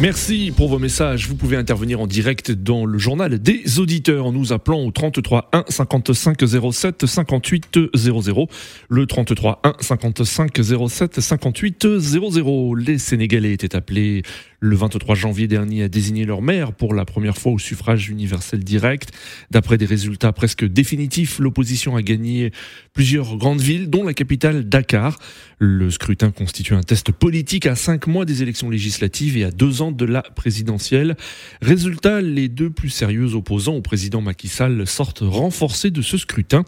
Merci 0.01 0.51
pour 0.57 0.71
vos 0.71 0.79
messages. 0.79 1.29
Vous 1.29 1.35
pouvez 1.37 1.59
intervenir 1.59 2.01
en 2.01 2.07
direct 2.07 2.53
dans 2.53 2.87
le 2.87 2.97
journal 2.97 3.39
des 3.39 3.79
auditeurs 3.79 4.25
en 4.25 4.33
nous 4.33 4.55
appelant 4.55 4.83
au 4.83 4.91
33 4.91 5.51
1 5.53 5.65
55 5.69 6.39
07 6.73 7.05
58 7.05 7.79
00. 7.95 8.49
Le 8.89 9.07
33 9.07 9.61
1 9.63 9.75
55 9.79 10.59
07 10.89 11.21
58 11.21 11.99
00. 11.99 12.75
Les 12.77 12.97
Sénégalais 12.97 13.53
étaient 13.53 13.77
appelés 13.77 14.23
le 14.61 14.77
23 14.77 15.15
janvier 15.15 15.49
dernier 15.49 15.83
à 15.85 15.89
désigner 15.89 16.25
leur 16.27 16.43
maire 16.43 16.73
pour 16.73 16.95
la 16.95 17.05
première 17.05 17.37
fois 17.37 17.53
au 17.53 17.59
suffrage 17.59 18.11
universel 18.11 18.63
direct. 18.63 19.11
D'après 19.51 19.79
des 19.79 19.87
résultats 19.87 20.33
presque 20.33 20.65
définitifs, 20.65 21.39
l'opposition 21.39 21.97
a 21.97 22.03
gagné 22.03 22.53
plusieurs 22.93 23.37
grandes 23.39 23.61
villes, 23.61 23.89
dont 23.89 24.05
la 24.05 24.15
capitale 24.15 24.69
Dakar. 24.69 25.19
Le 25.59 25.91
scrutin 25.91 26.31
constitue 26.31 26.75
un 26.75 26.83
test 26.83 27.13
politique 27.13 27.67
à 27.67 27.75
cinq 27.75 28.07
mois 28.07 28.25
des 28.25 28.43
élections 28.43 28.71
législatives 28.71 29.37
et 29.37 29.45
à 29.45 29.51
deux 29.51 29.83
ans 29.83 29.93
de 29.93 30.05
la 30.05 30.23
présidentielle. 30.23 31.17
Résultat, 31.63 32.21
les 32.21 32.49
deux 32.49 32.71
plus 32.71 32.91
sérieux 32.91 33.35
opposants 33.35 33.75
au 33.75 33.83
président 33.83 34.21
Macky 34.21 34.49
Sall 34.49 34.87
sortent 34.87 35.23
renforcés 35.23 35.91
de 35.91 36.03
ce 36.03 36.19
scrutin. 36.19 36.65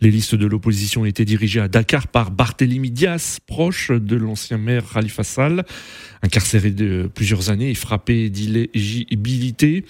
Les 0.00 0.10
listes 0.10 0.34
de 0.34 0.46
l'opposition 0.46 1.04
étaient 1.04 1.24
dirigées 1.24 1.60
à 1.60 1.68
Dakar 1.68 2.08
par 2.08 2.30
Barthélémy 2.30 2.90
Dias, 2.90 3.38
proche 3.46 3.90
de 3.90 4.16
l'ancien 4.16 4.58
maire 4.58 4.84
Khalifa 4.92 5.24
Sall 5.24 5.64
incarcéré 6.22 6.70
de 6.70 7.08
plusieurs 7.14 7.50
années 7.50 7.70
et 7.70 7.74
frappé 7.74 8.30
d'illégibilité. 8.30 9.84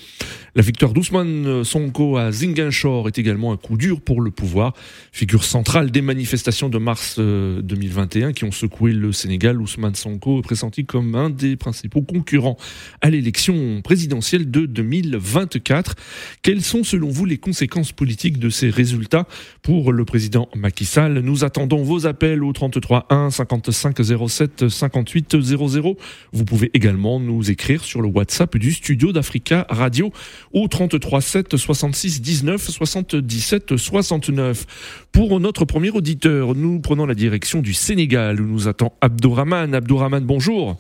La 0.55 0.63
victoire 0.63 0.93
d'Ousmane 0.93 1.65
Sonko 1.65 2.17
à 2.17 2.33
Ziguinchor 2.33 3.09
est 3.09 3.19
également 3.19 3.53
un 3.53 3.57
coup 3.57 3.77
dur 3.77 4.01
pour 4.01 4.21
le 4.21 4.31
pouvoir. 4.31 4.75
Figure 5.13 5.45
centrale 5.45 5.91
des 5.91 6.03
manifestations 6.03 6.69
de 6.69 6.79
mars 6.79 7.19
2021 7.19 8.29
euh, 8.29 8.33
qui 8.33 8.45
ont 8.45 8.53
secoué 8.53 8.93
le 8.93 9.13
Sénégal, 9.13 9.61
Ousmane 9.61 9.95
Sonko 9.95 10.41
est 10.41 10.43
pressenti 10.43 10.85
comme 10.85 11.15
un 11.15 11.31
des 11.31 11.57
principaux 11.57 12.03
concurrents 12.03 12.57
à 13.01 13.11
l'élection 13.11 13.81
présidentielle 13.83 14.51
de 14.51 14.67
2024. 14.67 15.95
Quelles 16.43 16.63
sont 16.63 16.85
selon 16.85 17.09
vous 17.09 17.25
les 17.25 17.39
conséquences 17.39 17.93
politiques 17.93 18.39
de 18.39 18.51
ces 18.51 18.71
résultats 18.71 19.27
pour 19.63 19.93
le 19.93 20.05
président 20.05 20.49
Macky 20.57 20.85
Sall? 20.85 21.21
Nous 21.21 21.45
attendons 21.45 21.83
vos 21.83 22.07
appels 22.07 22.43
au 22.43 22.53
33 22.53 23.07
1 23.11 23.31
55 23.31 23.97
07 24.29 24.69
58 24.69 25.41
00. 25.41 25.97
Vous 26.33 26.45
pouvez 26.45 26.71
également 26.75 27.21
nous 27.21 27.51
écrire 27.51 27.85
sur 27.85 28.01
le 28.03 28.09
WhatsApp 28.09 28.57
du 28.57 28.73
studio 28.73 29.13
d'Africa 29.13 29.67
Radio 29.69 30.13
au 30.53 30.69
33 30.69 31.21
7 31.21 31.57
66 31.57 32.21
19 32.21 32.61
77 32.63 33.77
69. 33.77 35.07
Pour 35.13 35.41
notre 35.41 35.65
premier 35.65 35.91
auditeur, 35.91 36.55
nous 36.55 36.81
prenons 36.81 37.07
la 37.07 37.15
direction 37.15 37.61
du 37.61 37.73
Sénégal 37.73 38.41
où 38.41 38.47
nous 38.47 38.69
attend 38.69 38.93
Abdourahman. 39.01 39.75
Abdourahman, 39.75 40.25
bonjour. 40.25 40.77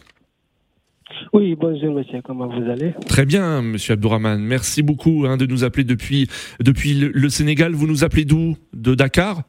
Oui, 1.33 1.57
bonjour 1.57 1.95
monsieur, 1.95 2.21
comment 2.23 2.47
vous 2.47 2.71
allez? 2.71 2.93
Très 3.07 3.27
bien, 3.27 3.63
monsieur 3.63 3.95
Abdourahman. 3.95 4.41
Merci 4.41 4.83
beaucoup 4.83 5.25
hein, 5.27 5.37
de 5.37 5.47
nous 5.47 5.65
appeler 5.65 5.85
depuis, 5.85 6.29
depuis 6.61 6.95
le, 6.95 7.29
Sénégal. 7.29 7.73
Vous 7.73 7.87
nous 7.87 8.05
appelez 8.05 8.25
d'où? 8.25 8.57
De 8.73 8.95
Dakar? 8.95 9.43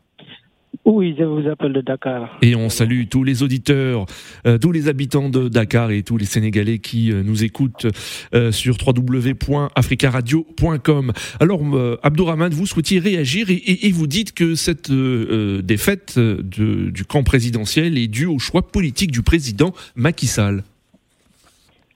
Oui, 0.85 1.15
je 1.17 1.23
vous 1.23 1.47
appelle 1.47 1.73
de 1.73 1.81
Dakar. 1.81 2.37
Et 2.41 2.55
on 2.55 2.69
salue 2.69 3.03
tous 3.09 3.23
les 3.23 3.41
auditeurs, 3.43 4.05
euh, 4.47 4.57
tous 4.57 4.71
les 4.71 4.87
habitants 4.87 5.29
de 5.29 5.49
Dakar 5.49 5.91
et 5.91 6.01
tous 6.03 6.17
les 6.17 6.25
Sénégalais 6.25 6.79
qui 6.79 7.11
euh, 7.11 7.21
nous 7.23 7.43
écoutent 7.43 7.85
euh, 8.33 8.51
sur 8.51 8.75
www.africaradio.com. 8.85 11.11
Alors, 11.39 11.61
Abdourahmane, 12.03 12.53
vous 12.53 12.65
souhaitiez 12.65 12.97
réagir 12.99 13.47
et, 13.49 13.91
vous 13.91 14.07
dites 14.07 14.33
que 14.33 14.55
cette 14.55 14.91
défaite 14.91 16.17
du 16.19 17.05
camp 17.05 17.23
présidentiel 17.23 17.97
est 17.97 18.07
due 18.07 18.27
au 18.27 18.39
choix 18.39 18.61
politique 18.61 19.11
du 19.11 19.21
président 19.21 19.73
Macky 19.95 20.27
Sall. 20.27 20.63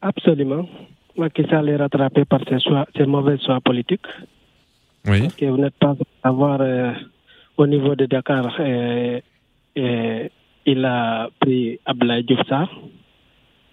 Absolument. 0.01 0.67
Macky 1.17 1.43
Sall 1.49 1.69
est 1.69 1.77
rattrapé 1.77 2.25
par 2.25 2.41
ses, 2.49 2.59
choix, 2.59 2.85
ses 2.95 3.05
mauvais 3.05 3.37
choix 3.39 3.61
politiques. 3.61 4.05
Oui. 5.07 5.21
Parce 5.21 5.35
que 5.35 5.45
vous 5.45 5.57
n'êtes 5.57 5.77
pas 5.79 5.95
avoir 6.23 6.59
au 7.57 7.67
niveau 7.67 7.95
de 7.95 8.05
Dakar, 8.05 8.55
euh, 8.59 9.19
euh, 9.77 10.27
il 10.65 10.85
a 10.85 11.29
pris 11.39 11.79
Ablaï 11.85 12.25
Djoufsa. 12.27 12.67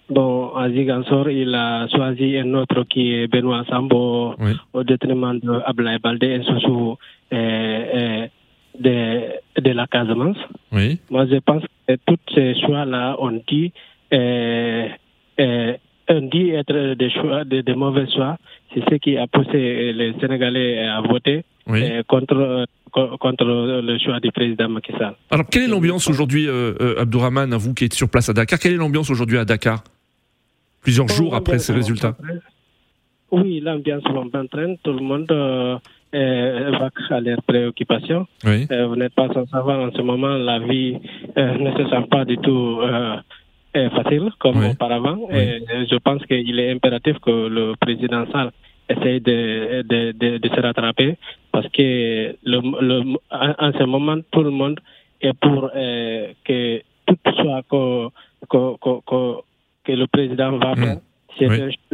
Bon, 0.08 0.54
à 0.56 0.68
Zigansor, 0.70 1.30
il 1.30 1.54
a 1.54 1.86
choisi 1.88 2.36
un 2.36 2.52
autre 2.54 2.82
qui 2.84 3.14
est 3.14 3.28
Benoît 3.28 3.64
Sambo 3.68 4.34
au 4.72 4.82
détriment 4.82 5.38
de 5.38 5.60
Ablaï 5.64 5.98
Baldé, 5.98 6.40
un 6.46 6.60
sous 6.60 6.96
euh, 7.32 8.26
de, 8.78 9.20
de 9.60 9.70
la 9.70 9.86
Casamance. 9.86 10.36
Oui. 10.72 10.98
Moi, 11.10 11.26
je 11.26 11.36
pense 11.36 11.62
que 11.86 11.94
tous 12.06 12.18
ces 12.34 12.58
choix-là 12.60 13.16
ont 13.20 13.40
dit, 13.46 13.72
on 14.10 14.88
dit 16.22 16.50
être 16.50 16.94
des 16.94 17.10
choix, 17.10 17.44
des, 17.44 17.62
mauvais 17.74 18.10
choix. 18.10 18.36
C'est 18.74 18.82
ce 18.90 18.94
qui 18.96 19.16
a 19.16 19.28
poussé 19.28 19.92
les 19.92 20.12
Sénégalais 20.20 20.88
à 20.88 21.00
voter 21.02 21.44
contre 22.08 22.66
contre 22.90 23.44
le 23.44 23.98
choix 23.98 24.20
du 24.20 24.30
président 24.32 24.68
Macky 24.68 24.92
Sall. 24.92 25.14
Alors, 25.30 25.46
quelle 25.46 25.64
est 25.64 25.68
l'ambiance 25.68 26.08
aujourd'hui, 26.08 26.46
euh, 26.46 26.74
euh, 26.80 27.00
Abdourahmane, 27.00 27.52
à 27.52 27.56
vous 27.56 27.74
qui 27.74 27.84
êtes 27.84 27.94
sur 27.94 28.08
place 28.08 28.28
à 28.28 28.32
Dakar? 28.32 28.58
Quelle 28.58 28.72
est 28.72 28.76
l'ambiance 28.76 29.10
aujourd'hui 29.10 29.38
à 29.38 29.44
Dakar? 29.44 29.82
Plusieurs 30.82 31.08
jours 31.08 31.34
après 31.34 31.58
ces 31.58 31.72
résultats 31.72 32.16
Oui, 33.30 33.60
l'ambiance 33.60 34.02
train. 34.02 34.74
Tout 34.82 34.92
le 34.92 35.00
monde 35.00 35.30
euh, 35.30 35.78
va 36.12 36.90
à 37.10 37.20
leurs 37.20 37.42
préoccupations. 37.42 38.26
Oui. 38.44 38.66
vous 38.70 38.96
n'êtes 38.96 39.14
pas 39.14 39.28
sans 39.32 39.46
savoir, 39.46 39.80
en 39.80 39.92
ce 39.92 40.02
moment, 40.02 40.34
la 40.36 40.58
vie 40.58 40.96
ne 41.36 41.70
se 41.76 41.90
sent 41.90 42.06
pas 42.10 42.24
du 42.24 42.38
tout 42.38 42.80
facile 43.72 44.30
comme 44.38 44.64
auparavant. 44.64 45.28
Et 45.30 45.62
je 45.90 45.96
pense 45.96 46.24
qu'il 46.26 46.58
est 46.58 46.72
impératif 46.72 47.18
que 47.18 47.30
le 47.30 47.74
président 47.80 48.24
Sall 48.32 48.50
essaye 48.90 49.20
de, 49.20 49.82
de, 49.82 50.38
de, 50.38 50.48
se 50.48 50.60
rattraper 50.60 51.16
parce 51.52 51.68
que 51.68 52.34
le, 52.44 52.58
le, 52.88 53.16
en 53.30 53.72
ce 53.72 53.84
moment, 53.84 54.16
tout 54.30 54.42
le 54.42 54.50
monde 54.50 54.80
est 55.20 55.32
pour 55.34 55.70
euh, 55.74 56.32
que 56.44 56.82
tout 57.06 57.18
soit 57.36 57.62
que, 57.70 58.08
que, 58.48 58.76
que, 58.82 59.40
que 59.84 59.92
le 59.92 60.06
président 60.06 60.58
va 60.58 60.74
mmh. 60.74 60.76
faire. 60.76 60.98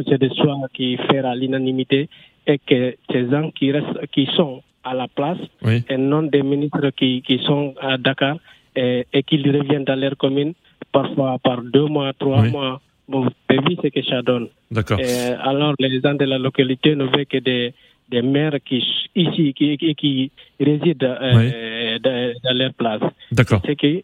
C'est 0.07 0.17
des 0.17 0.35
choix 0.35 0.57
qui 0.73 0.97
fera 0.97 1.35
l'unanimité 1.35 2.09
et 2.45 2.59
que 2.59 2.95
ces 3.11 3.29
gens 3.29 3.51
qui, 3.51 3.71
restent, 3.71 4.07
qui 4.11 4.25
sont 4.35 4.61
à 4.83 4.93
la 4.93 5.07
place 5.07 5.37
et 5.63 5.97
non 5.97 6.23
des 6.23 6.43
ministres 6.43 6.89
qui, 6.91 7.21
qui 7.21 7.39
sont 7.39 7.73
à 7.79 7.97
Dakar 7.97 8.37
et, 8.75 9.05
et 9.13 9.23
qu'ils 9.23 9.49
reviennent 9.55 9.83
dans 9.83 9.99
leur 9.99 10.17
commune 10.17 10.53
parfois 10.91 11.37
par 11.39 11.61
deux 11.61 11.85
mois, 11.85 12.13
trois 12.13 12.43
mois 12.43 12.81
Bon, 13.07 13.21
vous 13.21 13.29
savez 13.49 13.77
ce 13.81 13.87
que 13.87 14.03
ça 14.03 14.21
donne. 14.21 14.47
D'accord. 14.69 14.99
alors, 15.41 15.73
les 15.79 16.01
gens 16.01 16.13
de 16.13 16.25
la 16.25 16.37
localité 16.37 16.95
ne 16.95 17.05
veulent 17.05 17.25
que 17.25 17.37
des, 17.37 17.73
des 18.09 18.21
maires 18.21 18.57
qui, 18.65 18.83
ici, 19.15 19.53
qui, 19.53 19.77
qui, 19.77 20.31
résident 20.59 21.15
euh, 21.21 21.99
dans, 21.99 22.57
leur 22.57 22.73
place. 22.73 23.01
D'accord. 23.31 23.61
C'est 23.65 23.75
qui 23.75 24.03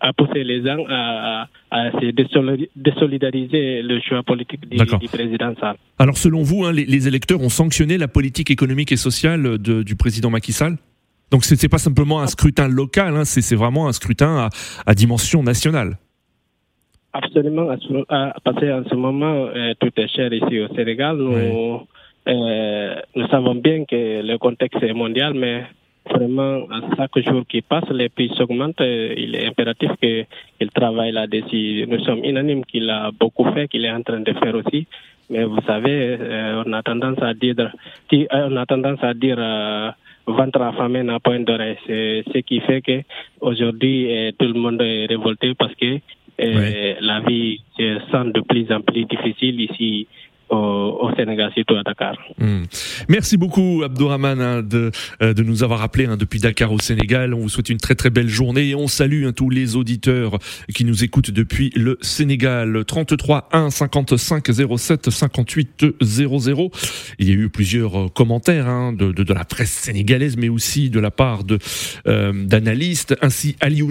a 0.00 0.12
poussé 0.12 0.44
les 0.44 0.64
gens 0.64 0.84
à, 0.88 1.46
à, 1.70 1.90
se 1.92 2.10
désolidariser 2.74 3.82
le 3.82 4.00
choix 4.00 4.22
politique 4.22 4.68
du, 4.68 4.76
du 4.76 5.08
président 5.08 5.54
Sall. 5.60 5.76
Alors, 5.98 6.16
selon 6.16 6.42
vous, 6.42 6.64
hein, 6.64 6.72
les, 6.72 7.08
électeurs 7.08 7.40
ont 7.40 7.48
sanctionné 7.48 7.98
la 7.98 8.08
politique 8.08 8.50
économique 8.50 8.92
et 8.92 8.96
sociale 8.96 9.58
de, 9.58 9.82
du 9.82 9.94
président 9.94 10.30
Macky 10.30 10.52
Sall? 10.52 10.78
Donc 11.30 11.44
ce 11.44 11.54
n'est 11.54 11.68
pas 11.68 11.78
simplement 11.78 12.20
un 12.22 12.26
scrutin 12.26 12.68
local, 12.68 13.14
hein, 13.14 13.24
c'est 13.26 13.54
vraiment 13.54 13.86
un 13.86 13.92
scrutin 13.92 14.38
à, 14.38 14.48
à 14.86 14.94
dimension 14.94 15.42
nationale. 15.42 15.98
Absolument, 17.12 17.66
parce 18.44 18.60
qu'en 18.60 18.84
ce 18.84 18.94
moment, 18.94 19.48
euh, 19.54 19.72
tout 19.80 19.90
est 19.96 20.08
cher 20.08 20.30
ici 20.32 20.60
au 20.60 20.68
Sénégal. 20.74 21.16
Nous, 21.16 21.80
euh, 22.28 22.94
nous 23.16 23.26
savons 23.28 23.54
bien 23.54 23.86
que 23.86 24.20
le 24.22 24.36
contexte 24.36 24.82
est 24.82 24.92
mondial, 24.92 25.32
mais 25.32 25.64
vraiment, 26.10 26.66
à 26.70 26.80
chaque 26.96 27.18
jour 27.26 27.44
qui 27.48 27.62
passe, 27.62 27.88
les 27.90 28.10
prix 28.10 28.30
s'augmentent. 28.36 28.82
Euh, 28.82 29.14
il 29.16 29.34
est 29.36 29.46
impératif 29.46 29.90
qu'il 30.00 30.70
travaille 30.74 31.12
là-dessus. 31.12 31.86
Nous 31.88 32.04
sommes 32.04 32.22
unanimes 32.24 32.66
qu'il 32.66 32.90
a 32.90 33.10
beaucoup 33.18 33.50
fait, 33.52 33.68
qu'il 33.68 33.86
est 33.86 33.90
en 33.90 34.02
train 34.02 34.20
de 34.20 34.32
faire 34.34 34.54
aussi. 34.54 34.86
Mais 35.30 35.44
vous 35.44 35.60
savez, 35.66 36.18
on 36.66 36.72
a 36.72 36.82
tendance 36.82 37.22
à 37.22 37.32
dire, 37.34 37.70
on 38.32 38.56
a 38.56 38.66
tendance 38.66 39.02
à 39.02 39.12
dire 39.12 39.36
ventre 40.26 40.60
affamé 40.62 41.02
n'a 41.02 41.20
point 41.20 41.40
d'oreille. 41.40 41.76
C'est 41.86 42.22
ce 42.32 42.38
qui 42.38 42.60
fait 42.60 42.80
que 42.80 43.02
aujourd'hui 43.40 44.32
tout 44.38 44.46
le 44.46 44.54
monde 44.54 44.80
est 44.80 45.04
révolté 45.06 45.54
parce 45.54 45.74
que 45.74 45.98
la 46.38 47.20
vie 47.20 47.60
se 47.76 47.98
sent 48.10 48.32
de 48.34 48.40
plus 48.40 48.70
en 48.72 48.80
plus 48.80 49.04
difficile 49.04 49.60
ici 49.60 50.06
au, 50.50 51.10
Sénégal, 51.16 51.50
surtout 51.54 51.74
à 51.74 51.82
Dakar. 51.82 52.16
Hmm. 52.38 52.64
Merci 53.08 53.36
beaucoup, 53.36 53.82
Abdourahman, 53.84 54.40
hein, 54.40 54.62
de, 54.62 54.90
euh, 55.22 55.34
de 55.34 55.42
nous 55.42 55.62
avoir 55.62 55.82
appelé 55.82 56.06
hein, 56.06 56.16
depuis 56.16 56.38
Dakar 56.38 56.72
au 56.72 56.78
Sénégal. 56.78 57.34
On 57.34 57.40
vous 57.40 57.48
souhaite 57.48 57.70
une 57.70 57.78
très 57.78 57.94
très 57.94 58.10
belle 58.10 58.28
journée 58.28 58.68
et 58.68 58.74
on 58.74 58.88
salue 58.88 59.26
hein, 59.26 59.32
tous 59.32 59.50
les 59.50 59.76
auditeurs 59.76 60.38
qui 60.74 60.84
nous 60.84 61.04
écoutent 61.04 61.30
depuis 61.30 61.70
le 61.74 61.98
Sénégal. 62.00 62.84
33 62.84 63.48
1 63.52 63.70
55 63.70 64.46
07 64.76 65.10
58 65.10 65.86
00. 66.00 66.70
Il 67.18 67.28
y 67.28 67.32
a 67.32 67.34
eu 67.34 67.48
plusieurs 67.48 67.98
euh, 67.98 68.08
commentaires 68.08 68.92
de, 68.92 69.12
de, 69.12 69.32
la 69.32 69.44
presse 69.44 69.70
sénégalaise, 69.70 70.36
mais 70.36 70.48
aussi 70.48 70.90
de 70.90 71.00
la 71.00 71.10
part 71.10 71.44
de 71.44 71.58
euh, 72.06 72.32
d'analystes. 72.32 73.16
Ainsi, 73.22 73.56
Ali 73.60 73.82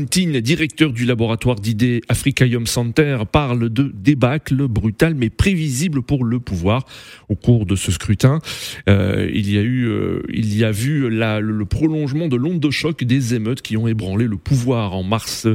directeur 0.41 0.91
du 0.91 1.05
laboratoire 1.05 1.55
d'idées 1.55 2.01
Africaïum 2.09 2.67
Center, 2.67 3.19
parle 3.31 3.69
de 3.69 3.91
débâcle 3.93 4.67
brutal 4.67 5.15
mais 5.15 5.29
prévisible 5.29 6.01
pour 6.01 6.23
le 6.23 6.39
pouvoir 6.47 6.85
au 7.29 7.35
cours 7.35 7.65
de 7.65 7.75
ce 7.75 7.91
scrutin. 7.91 8.39
Euh, 8.89 9.29
il 9.33 9.51
y 9.51 9.57
a 9.57 9.61
eu, 9.61 9.85
euh, 9.85 10.23
il 10.33 10.57
y 10.57 10.63
a 10.63 10.71
vu 10.71 11.09
le, 11.09 11.65
prolongement 11.65 12.27
de 12.27 12.37
l'onde 12.37 12.61
de 12.61 12.71
choc 12.71 13.03
des 13.03 13.35
émeutes 13.35 13.61
qui 13.61 13.75
ont 13.75 13.87
ébranlé 13.87 14.25
le 14.25 14.37
pouvoir 14.37 14.95
en 14.95 15.03
mars 15.03 15.45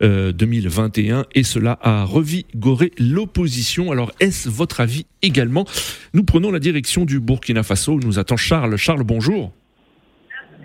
2021 0.00 1.18
euh, 1.18 1.24
et 1.34 1.42
cela 1.42 1.78
a 1.82 2.04
revigoré 2.04 2.92
l'opposition. 2.98 3.92
Alors 3.92 4.10
est-ce 4.20 4.48
votre 4.48 4.80
avis 4.80 5.06
également? 5.22 5.66
Nous 6.14 6.24
prenons 6.24 6.50
la 6.50 6.58
direction 6.58 7.04
du 7.04 7.20
Burkina 7.20 7.62
Faso 7.62 8.00
nous 8.00 8.18
attend 8.18 8.36
Charles. 8.36 8.76
Charles, 8.76 9.04
bonjour. 9.04 9.52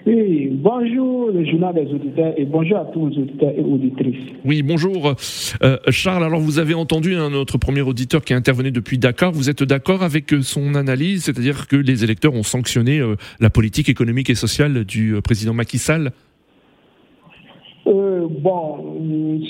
Oui, 0.06 0.50
bonjour 0.52 1.32
le 1.32 1.46
journal 1.46 1.74
des 1.76 1.94
auditeurs 1.94 2.34
et 2.36 2.44
bonjour 2.44 2.78
à 2.78 2.86
tous 2.86 3.08
les 3.08 3.20
auditeurs 3.20 3.54
et 3.56 3.62
auditrices. 3.62 4.34
Oui, 4.44 4.62
bonjour 4.62 5.14
euh, 5.64 5.78
Charles. 5.92 6.26
Alors 6.26 6.42
vous 6.42 6.60
avez 6.60 6.74
entendu 6.74 7.16
un 7.16 7.30
notre 7.30 7.58
premier 7.58 7.82
auditeur 7.82 8.22
qui 8.22 8.34
est 8.34 8.36
intervenu 8.36 8.72
depuis 8.72 8.98
Dakar. 8.98 9.32
Vous 9.32 9.50
êtes 9.50 9.64
d'accord 9.64 10.04
avec 10.04 10.34
euh, 10.34 10.42
son 10.42 10.76
analyse, 10.76 11.24
c'est-à-dire 11.24 11.70
que 11.70 11.78
les 11.78 12.04
électeurs 12.04 12.34
ont 12.34 12.44
sanctionné 12.44 13.00
euh, 13.00 13.16
la 13.40 13.50
politique 13.50 13.88
économique 13.88 14.30
et 14.30 14.36
sociale 14.36 14.84
du 14.84 15.16
président 15.24 15.54
Macky 15.54 15.78
Sall? 15.78 16.12
Bon, 17.86 18.98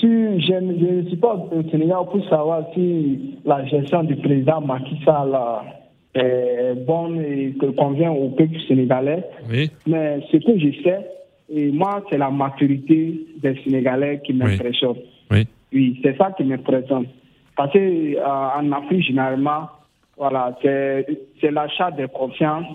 je, 0.02 0.54
ne 0.60 1.08
suis 1.08 1.16
pas 1.16 1.34
au 1.34 1.68
Sénégal 1.70 1.98
pour 2.10 2.22
savoir 2.28 2.64
si 2.74 3.38
la 3.44 3.64
gestion 3.66 4.04
du 4.04 4.14
président 4.16 4.60
Macky 4.60 4.98
Sall 5.04 5.36
est 6.14 6.74
bonne 6.86 7.20
et 7.20 7.54
que 7.60 7.66
convient 7.66 8.12
au 8.12 8.30
peuple 8.30 8.58
sénégalais. 8.68 9.24
Oui. 9.50 9.70
Mais 9.86 10.20
ce 10.30 10.36
que 10.36 10.58
je 10.58 10.82
sais, 10.82 11.00
et 11.50 11.70
moi, 11.70 12.02
c'est 12.10 12.18
la 12.18 12.30
maturité 12.30 13.26
des 13.42 13.54
Sénégalais 13.62 14.20
qui 14.24 14.32
m'impressionne. 14.32 14.96
Oui. 15.30 15.46
oui. 15.72 16.00
c'est 16.02 16.16
ça 16.16 16.32
qui 16.36 16.44
m'impressionne. 16.44 17.06
Parce 17.56 17.72
qu'en 17.72 17.78
euh, 17.78 18.72
Afrique, 18.72 19.06
généralement, 19.06 19.68
voilà, 20.16 20.56
c'est 20.62 21.50
l'achat 21.50 21.90
de 21.90 22.06
confiance. 22.06 22.66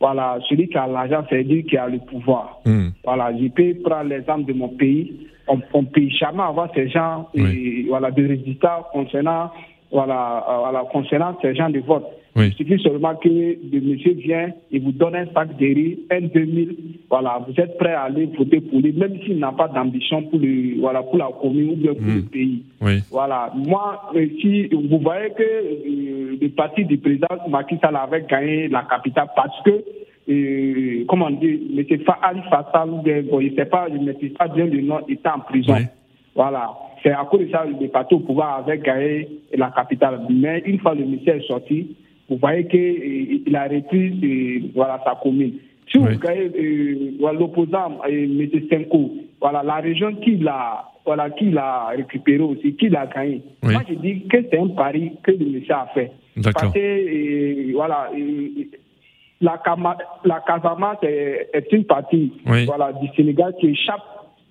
Voilà, 0.00 0.38
celui 0.48 0.68
qui 0.68 0.76
a 0.76 0.86
l'argent, 0.86 1.24
c'est 1.30 1.44
lui 1.44 1.64
qui 1.64 1.76
a 1.76 1.86
le 1.86 1.98
pouvoir. 1.98 2.60
Hmm. 2.64 2.88
Voilà, 3.04 3.32
je 3.38 3.46
peux 3.48 3.74
prendre 3.82 4.10
l'exemple 4.10 4.46
de 4.46 4.52
mon 4.52 4.68
pays. 4.68 5.28
On 5.46 5.56
ne 5.56 5.86
peut 5.86 6.08
jamais 6.08 6.42
avoir 6.42 6.68
ces 6.74 6.88
gens 6.88 7.28
et, 7.34 7.86
voilà, 7.88 8.10
de 8.10 8.26
résultats 8.26 8.88
concernant, 8.92 9.52
voilà, 9.92 10.44
euh, 10.48 10.58
voilà, 10.60 10.84
concernant 10.90 11.36
ces 11.42 11.54
gens 11.54 11.70
de 11.70 11.80
vote. 11.80 12.06
Il 12.34 12.52
suffit 12.54 12.82
seulement 12.82 13.14
que 13.16 13.28
le 13.28 13.80
monsieur 13.80 14.14
vient 14.14 14.48
et 14.70 14.78
vous 14.78 14.92
donne 14.92 15.14
un 15.14 15.26
sac 15.34 15.54
de 15.58 15.66
riz, 15.66 15.98
un 16.10 16.22
2000, 16.22 16.76
voilà, 17.10 17.44
vous 17.46 17.52
êtes 17.60 17.76
prêt 17.76 17.92
à 17.92 18.04
aller 18.04 18.24
voter 18.38 18.62
pour 18.62 18.80
lui, 18.80 18.90
même 18.92 19.18
s'il 19.22 19.38
n'a 19.38 19.52
pas 19.52 19.68
d'ambition 19.68 20.22
pour, 20.22 20.38
le, 20.38 20.80
voilà, 20.80 21.02
pour 21.02 21.18
la 21.18 21.28
commune 21.40 21.72
ou 21.72 21.76
bien 21.76 21.92
pour 21.92 22.06
le 22.06 22.20
hmm. 22.22 22.28
pays. 22.28 22.62
Voilà, 23.10 23.52
moi, 23.54 24.10
euh, 24.16 24.26
si 24.40 24.68
vous 24.68 24.98
voyez 24.98 25.28
que 25.36 25.42
euh, 25.42 26.38
le 26.40 26.48
parti 26.48 26.86
du 26.86 26.96
président 26.96 27.26
Macky 27.50 27.76
Sall 27.82 27.96
avait 27.96 28.22
gagné 28.22 28.68
la 28.68 28.84
capitale 28.84 29.28
parce 29.36 29.62
que 29.64 29.84
euh, 30.30 31.04
comment 31.08 31.30
dire, 31.30 31.58
M. 31.76 31.84
Ali 32.22 32.40
Fassal, 32.48 32.90
il 33.04 33.50
ne 33.50 33.54
sait 33.56 33.64
pas, 33.66 33.86
il 33.90 34.00
ne 34.00 34.06
maîtrise 34.06 34.32
pas 34.34 34.48
bien 34.48 34.64
le 34.66 34.80
nom, 34.80 35.00
il 35.06 35.14
était 35.14 35.28
en 35.28 35.40
prison. 35.40 35.74
Voilà. 36.34 36.70
C'est 37.02 37.10
à 37.10 37.26
cause 37.30 37.40
de 37.40 37.50
ça 37.50 37.64
le 37.64 37.88
parti 37.88 38.14
au 38.14 38.20
pouvoir 38.20 38.58
avait 38.58 38.78
gagné 38.78 39.28
la 39.54 39.70
capitale. 39.70 40.20
Mais 40.30 40.62
une 40.64 40.78
fois 40.78 40.94
le 40.94 41.04
est 41.04 41.46
sorti, 41.46 41.96
vous 42.28 42.36
voyez 42.36 42.66
qu'il 42.66 43.56
a 43.56 43.64
repris 43.64 44.70
voilà, 44.74 45.00
sa 45.04 45.18
commune. 45.22 45.54
Si 45.90 45.98
vous 45.98 46.04
regardez 46.04 46.50
euh, 46.58 47.32
l'opposant, 47.32 48.00
M. 48.08 48.48
Senko, 48.70 49.14
voilà, 49.40 49.62
la 49.62 49.76
région 49.76 50.14
qu'il 50.14 50.46
a, 50.48 50.84
voilà, 51.04 51.28
qu'il 51.30 51.58
a 51.58 51.88
récupéré 51.88 52.42
aussi, 52.42 52.74
qu'il 52.76 52.96
a 52.96 53.06
gagné. 53.06 53.42
Moi, 53.62 53.82
je 53.88 53.94
dis 53.94 54.22
que 54.28 54.38
c'est 54.50 54.58
un 54.58 54.68
pari 54.68 55.12
que 55.22 55.32
le 55.32 55.44
monsieur 55.46 55.74
a 55.74 55.88
fait. 55.92 56.12
Parce 56.42 56.72
que, 56.72 56.78
euh, 56.78 57.72
voilà, 57.74 58.10
euh, 58.16 58.64
la, 59.42 59.60
la 60.24 60.40
Casamance 60.46 60.98
est, 61.02 61.50
est 61.52 61.72
une 61.72 61.84
partie 61.84 62.32
voilà, 62.46 62.92
du 62.92 63.08
Sénégal 63.16 63.54
qui 63.60 63.66
échappe, 63.66 64.00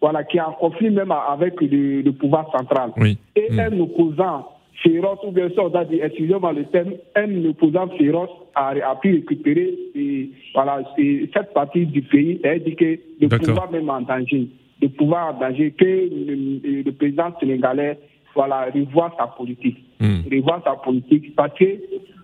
voilà, 0.02 0.24
qui 0.24 0.38
est 0.38 0.42
en 0.42 0.54
conflit 0.54 0.90
même 0.90 1.12
avec 1.12 1.62
le, 1.62 2.10
pouvoir 2.12 2.52
central. 2.52 2.92
Et 3.36 3.52
mm. 3.52 3.60
un 3.60 3.80
opposant 3.80 4.48
féroce, 4.82 5.20
ou 5.24 5.32
bien 5.32 5.50
ça, 5.56 5.64
on 5.64 5.76
a 5.76 5.86
dit, 5.86 6.00
excusez-moi 6.02 6.54
le 6.54 6.66
terme, 6.66 6.94
un 7.16 7.46
opposant 7.46 7.88
féroce 7.98 8.30
a, 8.56 8.70
a 8.70 8.96
pu 8.96 9.14
récupérer 9.14 9.78
et, 9.96 10.32
voilà, 10.56 10.82
cette 10.98 11.54
partie 11.54 11.86
du 11.86 12.02
pays, 12.02 12.40
c'est-à-dire 12.42 12.76
que 12.76 13.00
le 13.22 13.28
pouvoir 13.28 13.72
même 13.72 13.90
en 13.90 14.02
danger, 14.02 14.48
le 14.82 14.90
pouvoir 14.90 15.36
en 15.36 15.40
danger, 15.40 15.72
que 15.72 15.86
le, 15.86 16.92
président 16.92 17.32
sénégalais 17.40 18.00
voilà, 18.34 18.68
revoit 18.74 19.14
sa 19.18 19.28
politique. 19.28 19.78
Mm. 20.00 20.22
Revoit 20.32 20.62
sa 20.66 20.76
politique 20.76 21.36
parce 21.36 21.54
que 21.58 21.66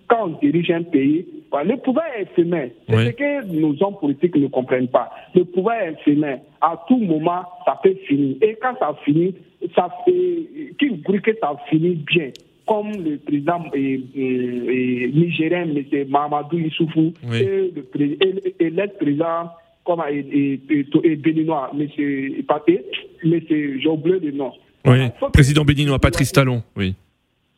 quand 0.08 0.26
on 0.26 0.38
dirige 0.40 0.70
un 0.70 0.82
pays, 0.82 1.26
le 1.64 1.76
pouvoir 1.76 2.06
est 2.16 2.22
éphémère. 2.22 2.70
C'est 2.88 3.06
ce 3.06 3.10
que 3.10 3.46
nos 3.46 3.82
hommes 3.82 3.98
politiques 4.00 4.36
ne 4.36 4.48
comprennent 4.48 4.88
pas. 4.88 5.10
Le 5.34 5.44
pouvoir 5.44 5.76
est 5.76 5.92
éphémère. 5.92 6.40
À 6.60 6.82
tout 6.88 6.98
moment, 6.98 7.42
ça 7.64 7.78
peut 7.82 7.94
finir. 8.06 8.36
Et 8.42 8.56
quand 8.60 8.74
ça 8.78 8.94
finit, 9.04 9.34
ça 9.74 9.88
fait, 10.04 10.48
qui 10.78 10.88
vous 10.88 11.20
que 11.20 11.30
ça 11.40 11.56
finit 11.68 11.96
bien 11.96 12.30
comme 12.66 12.92
le 13.02 13.16
président 13.16 13.64
nigérien, 15.14 15.62
M. 15.62 16.08
Mamadou 16.08 16.58
Issoufou, 16.58 17.14
et 17.32 17.72
l'ex-président 18.70 19.50
comme 19.84 20.02
et, 20.10 20.60
et, 20.68 21.16
béninois, 21.16 21.70
M. 21.72 21.88
Paté, 22.46 22.84
M. 23.24 23.40
j'ai 23.48 23.88
oublié 23.88 24.20
le 24.20 24.32
nom. 24.32 24.52
Oui, 24.84 24.98
président 25.32 25.64
béninois, 25.64 25.98
Patrice 25.98 26.30
Talon, 26.30 26.62
oui. 26.76 26.94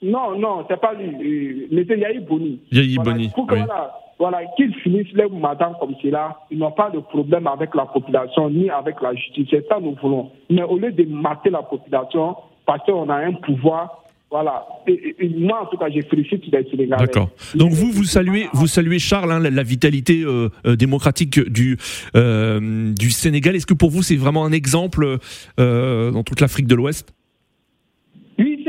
Non, 0.03 0.39
non, 0.39 0.65
c'est 0.69 0.81
pas 0.81 0.95
lui. 0.95 1.69
M. 1.71 1.85
Yahi 1.99 2.21
Boni. 2.21 2.61
Yahi 2.73 2.97
Boni. 2.97 3.29
Pour 3.35 3.47
que, 3.47 3.55
voilà, 3.55 3.93
voilà 4.19 4.41
qu'ils 4.57 4.75
finissent 4.77 5.13
les 5.13 5.29
matins 5.29 5.73
comme 5.79 5.95
cela, 6.03 6.39
ils 6.51 6.59
n'ont 6.59 6.73
pas 6.73 6.91
de 6.91 7.01
problème 7.01 7.47
avec 7.47 7.75
la 7.75 7.87
population 7.87 8.49
ni 8.49 8.71
avec 8.71 9.01
la 9.03 9.15
justice. 9.15 9.49
C'est 9.51 9.67
ça 9.69 9.77
que 9.77 9.83
nous 9.83 9.97
voulons. 10.01 10.31
Mais 10.49 10.63
au 10.63 10.79
lieu 10.79 10.93
de 10.93 11.05
mater 11.05 11.51
la 11.51 11.63
population, 11.63 12.37
parce 12.65 12.85
qu'on 12.87 13.09
a 13.09 13.17
un 13.17 13.33
pouvoir, 13.33 14.05
voilà. 14.31 14.65
Et, 14.87 15.17
moi, 15.37 15.63
en 15.63 15.67
tout 15.67 15.77
cas, 15.77 15.91
je 15.91 16.01
félicite 16.03 16.47
les 16.47 16.65
Sénégalais. 16.71 17.05
D'accord. 17.05 17.31
Donc 17.57 17.73
vous, 17.73 17.91
vous 17.91 18.05
saluez, 18.05 18.47
vous 18.53 18.69
saluez 18.69 19.01
Charles, 19.01 19.33
hein, 19.33 19.41
la, 19.41 19.63
vitalité 19.65 20.23
euh, 20.23 20.51
euh, 20.67 20.77
démocratique 20.77 21.41
du 21.51 21.77
euh, 22.15 22.93
du 22.95 23.11
Sénégal. 23.11 23.57
Est-ce 23.57 23.67
que 23.67 23.75
pour 23.75 23.91
vous, 23.91 24.03
c'est 24.03 24.17
vraiment 24.17 24.45
un 24.45 24.53
exemple 24.53 25.19
dans 25.59 26.23
toute 26.23 26.41
l'Afrique 26.41 26.69
de 26.69 26.75
l'Ouest? 26.77 27.13
Oui, 27.13 27.20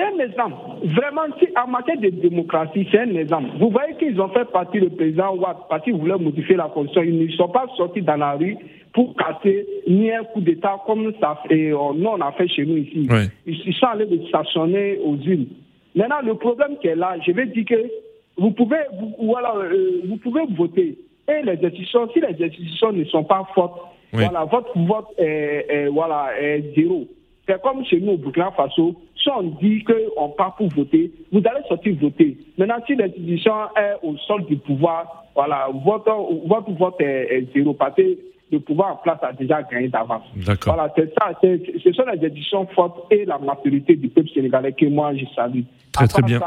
un 0.01 0.19
exemple. 0.19 0.55
Vraiment, 0.83 1.21
en 1.63 1.67
matière 1.67 1.99
de 1.99 2.09
démocratie, 2.09 2.87
c'est 2.91 2.99
un 2.99 3.15
exemple. 3.15 3.49
Vous 3.59 3.69
voyez 3.69 3.95
qu'ils 3.95 4.19
ont 4.19 4.29
fait 4.29 4.45
partie 4.45 4.79
le 4.79 4.89
président 4.89 5.35
Ouad 5.35 5.57
parce 5.69 5.83
qu'ils 5.83 5.95
voulaient 5.95 6.17
modifier 6.17 6.55
la 6.55 6.65
constitution. 6.65 7.03
Ils 7.03 7.25
ne 7.25 7.31
sont 7.31 7.49
pas 7.49 7.65
sortis 7.77 8.01
dans 8.01 8.17
la 8.17 8.33
rue 8.33 8.57
pour 8.93 9.15
casser 9.15 9.65
ni 9.87 10.11
un 10.11 10.23
coup 10.23 10.41
d'État 10.41 10.79
comme 10.85 11.13
ça 11.19 11.41
et, 11.49 11.71
euh, 11.71 11.77
nous 11.95 12.07
on 12.07 12.19
a 12.19 12.31
fait 12.33 12.47
chez 12.47 12.65
nous 12.65 12.77
ici. 12.77 13.07
Ils, 13.45 13.73
sont 13.75 13.87
allés 13.87 14.27
stationner 14.27 14.99
aux 15.03 15.15
îles. 15.15 15.47
Maintenant, 15.95 16.21
le 16.23 16.35
problème 16.35 16.77
qui 16.81 16.87
est 16.87 16.95
là, 16.95 17.15
je 17.25 17.31
vais 17.31 17.45
dire 17.47 17.65
que 17.65 17.89
vous 18.37 18.51
pouvez, 18.51 18.79
vous, 18.99 19.15
voilà, 19.19 19.53
euh, 19.55 20.01
vous 20.07 20.17
pouvez 20.17 20.41
voter. 20.57 20.97
Et 21.27 21.43
les 21.43 21.57
décisions, 21.57 22.09
si 22.13 22.19
les 22.19 22.33
décisions 22.33 22.91
ne 22.91 23.05
sont 23.05 23.23
pas 23.23 23.47
fortes, 23.53 23.79
voilà, 24.11 24.43
votre 24.43 24.77
vote 24.77 25.07
est, 25.17 25.87
voilà, 25.87 26.31
est 26.39 26.73
zéro. 26.75 27.07
C'est 27.47 27.61
comme 27.61 27.83
chez 27.85 27.99
nous 27.99 28.13
au 28.13 28.17
Burkina 28.17 28.51
Faso, 28.51 28.95
si 29.15 29.29
on 29.29 29.43
dit 29.43 29.83
qu'on 29.83 30.29
part 30.29 30.55
pour 30.55 30.67
voter, 30.69 31.11
vous 31.31 31.39
allez 31.39 31.65
sortir 31.67 31.95
voter. 32.01 32.37
Maintenant, 32.57 32.77
si 32.85 32.95
l'institution 32.95 33.53
est 33.75 33.95
au 34.03 34.15
sol 34.17 34.45
du 34.45 34.57
pouvoir, 34.57 35.25
voilà, 35.35 35.67
votre, 35.85 36.11
votre 36.47 36.71
vote 36.71 36.95
est, 36.99 37.27
est 37.31 37.53
zéro. 37.53 37.73
Parce 37.73 37.95
que 37.95 38.17
le 38.51 38.59
pouvoir 38.59 38.93
en 38.93 38.95
place 38.97 39.19
a 39.21 39.31
déjà 39.33 39.63
gagné 39.63 39.87
d'avance. 39.87 40.23
Voilà, 40.65 40.91
c'est 40.95 41.13
ça. 41.17 41.31
Ce 41.41 41.93
sont 41.93 42.03
les 42.13 42.25
éditions 42.25 42.67
fortes 42.67 43.11
et 43.11 43.25
la 43.25 43.37
maturité 43.39 43.95
du 43.95 44.09
peuple 44.09 44.29
sénégalais 44.29 44.73
que 44.73 44.85
moi 44.87 45.15
je 45.15 45.25
salue. 45.35 45.61
Très, 45.93 46.07
très 46.07 46.21
bien. 46.21 46.39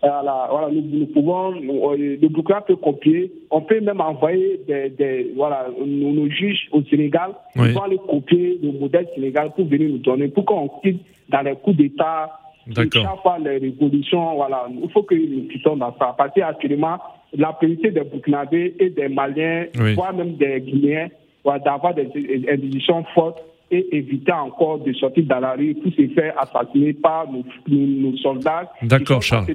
Voilà, 0.00 0.68
nous, 0.72 1.06
pouvons, 1.06 1.50
le 1.50 2.28
Burkina 2.28 2.60
peut 2.60 2.76
copier. 2.76 3.32
On 3.50 3.62
peut 3.62 3.80
même 3.80 4.00
envoyer 4.00 4.60
des, 4.66 5.32
voilà, 5.36 5.66
nos, 5.84 6.28
juges 6.28 6.68
au 6.72 6.82
Sénégal. 6.84 7.32
Oui. 7.56 7.68
Ils 7.70 7.78
aller 7.78 7.98
copier 8.08 8.58
le 8.62 8.72
modèle 8.72 9.08
sénégal 9.14 9.52
pour 9.54 9.66
venir 9.66 9.88
nous 9.90 9.98
donner, 9.98 10.28
pour 10.28 10.44
qu'on 10.44 10.68
quitte 10.82 11.00
dans 11.28 11.42
les 11.42 11.56
coups 11.56 11.76
d'État. 11.76 12.38
Chaque 12.74 13.22
fois 13.22 13.38
les 13.38 13.58
révolutions, 13.58 14.34
voilà, 14.36 14.66
il 14.70 14.90
faut 14.90 15.02
que 15.02 15.14
nous 15.14 15.48
quittions 15.48 15.76
dans 15.76 15.96
ça. 15.98 16.14
Parce 16.16 16.32
qu'actuellement, 16.34 16.98
la 17.36 17.52
priorité 17.52 17.90
des 17.90 18.02
Burkinabés 18.02 18.74
et 18.78 18.90
des 18.90 19.08
Maliens, 19.08 19.66
voire 19.94 20.12
même 20.12 20.36
des 20.36 20.60
Guinéens, 20.60 21.08
d'avoir 21.44 21.94
des 21.94 22.08
institutions 22.48 23.04
fortes 23.14 23.42
et 23.70 23.96
éviter 23.96 24.32
encore 24.32 24.80
de 24.80 24.92
sortir 24.94 25.24
dans 25.24 25.40
la 25.40 25.52
rue 25.52 25.74
pour 25.74 25.92
se 25.92 26.08
faire 26.14 26.34
assassiner 26.38 26.94
par 26.94 27.26
nos, 27.30 28.16
soldats. 28.16 28.70
D'accord, 28.82 29.22
Charles. 29.22 29.46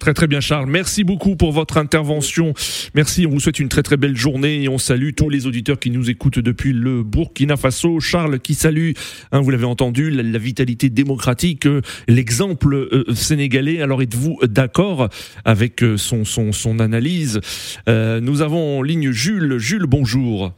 Très 0.00 0.14
très 0.14 0.26
bien 0.26 0.40
Charles, 0.40 0.66
merci 0.66 1.04
beaucoup 1.04 1.36
pour 1.36 1.52
votre 1.52 1.76
intervention. 1.76 2.54
Merci, 2.94 3.26
on 3.26 3.30
vous 3.30 3.38
souhaite 3.38 3.60
une 3.60 3.68
très 3.68 3.82
très 3.82 3.98
belle 3.98 4.16
journée 4.16 4.62
et 4.62 4.68
on 4.70 4.78
salue 4.78 5.10
tous 5.14 5.28
les 5.28 5.46
auditeurs 5.46 5.78
qui 5.78 5.90
nous 5.90 6.08
écoutent 6.08 6.38
depuis 6.38 6.72
le 6.72 7.02
Burkina 7.02 7.58
Faso. 7.58 8.00
Charles 8.00 8.40
qui 8.40 8.54
salue, 8.54 8.92
hein, 9.30 9.42
vous 9.42 9.50
l'avez 9.50 9.66
entendu, 9.66 10.10
la, 10.10 10.38
vitalité 10.38 10.88
démocratique, 10.88 11.66
euh, 11.66 11.82
l'exemple 12.08 12.74
euh, 12.74 13.12
sénégalais. 13.12 13.82
Alors 13.82 14.00
êtes-vous 14.00 14.38
d'accord 14.44 15.10
avec 15.44 15.82
euh, 15.82 15.98
son, 15.98 16.24
son, 16.24 16.52
son 16.52 16.80
analyse? 16.80 17.38
Nous 17.86 18.40
avons 18.40 18.78
en 18.78 18.82
ligne 18.82 19.10
Jules. 19.10 19.58
Jules, 19.58 19.86
bonjour. 19.86 20.54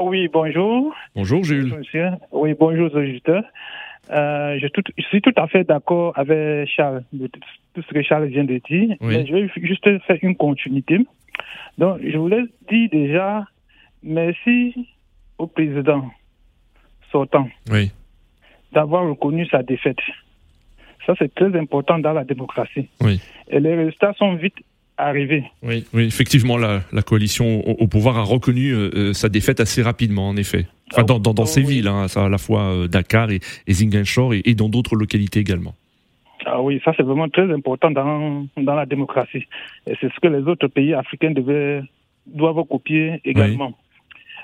Oui, 0.00 0.28
bonjour. 0.32 0.94
Bonjour 1.14 1.44
Jules. 1.44 1.74
Oui, 2.32 2.54
bonjour 2.58 2.94
auditeurs. 2.94 3.44
Euh, 4.10 4.58
je, 4.58 4.66
je, 4.98 5.02
suis 5.04 5.20
tout 5.20 5.32
à 5.36 5.46
fait 5.46 5.64
d'accord 5.64 6.12
avec 6.16 6.68
Charles, 6.68 7.04
tout 7.74 7.82
ce 7.82 7.94
que 7.94 8.02
Charles 8.02 8.26
vient 8.26 8.44
de 8.44 8.58
dire, 8.68 8.96
mais 9.00 9.26
je 9.26 9.32
vais 9.32 9.50
juste 9.56 9.84
faire 10.06 10.18
une 10.22 10.36
continuité. 10.36 10.98
Donc, 11.78 12.00
je 12.04 12.16
voulais 12.18 12.42
dire 12.70 12.88
déjà 12.90 13.44
merci 14.02 14.74
au 15.38 15.46
président 15.46 16.10
sortant 17.10 17.48
d'avoir 18.72 19.08
reconnu 19.08 19.46
sa 19.46 19.62
défaite. 19.62 20.00
Ça, 21.06 21.14
c'est 21.18 21.34
très 21.34 21.56
important 21.58 21.98
dans 21.98 22.12
la 22.12 22.24
démocratie. 22.24 22.88
Et 23.48 23.60
les 23.60 23.74
résultats 23.74 24.14
sont 24.14 24.34
vite 24.34 24.56
arrivés. 25.06 25.44
Oui, 25.62 25.84
oui 25.92 26.04
effectivement, 26.04 26.56
la, 26.56 26.80
la 26.92 27.02
coalition 27.02 27.66
au, 27.68 27.86
pouvoir 27.86 28.18
a 28.18 28.22
reconnu 28.22 28.70
euh, 28.70 28.90
euh, 28.94 29.12
sa 29.12 29.28
défaite 29.28 29.60
assez 29.60 29.82
rapidement, 29.82 30.28
en 30.28 30.36
effet. 30.36 30.66
Enfin, 30.92 31.04
dans, 31.04 31.18
dans, 31.18 31.46
ces 31.46 31.62
villes, 31.62 31.88
hein, 31.88 32.06
à 32.14 32.28
la 32.28 32.38
fois 32.38 32.62
euh, 32.62 32.88
Dakar 32.88 33.30
et, 33.30 33.40
et 33.66 33.72
Ziguinchor 33.72 34.34
et, 34.34 34.54
dans 34.54 34.68
d'autres 34.68 34.94
localités 34.94 35.40
également. 35.40 35.74
Ah 36.44 36.60
oui, 36.60 36.80
ça 36.84 36.92
c'est 36.96 37.02
vraiment 37.04 37.28
très 37.28 37.50
important 37.52 37.90
dans, 37.90 38.46
dans 38.56 38.74
la 38.74 38.84
démocratie. 38.84 39.46
Et 39.86 39.94
c'est 40.00 40.12
ce 40.12 40.20
que 40.20 40.26
les 40.26 40.42
autres 40.42 40.66
pays 40.66 40.92
africains 40.92 41.30
devaient, 41.30 41.82
doivent 42.26 42.64
copier 42.68 43.20
également. 43.24 43.74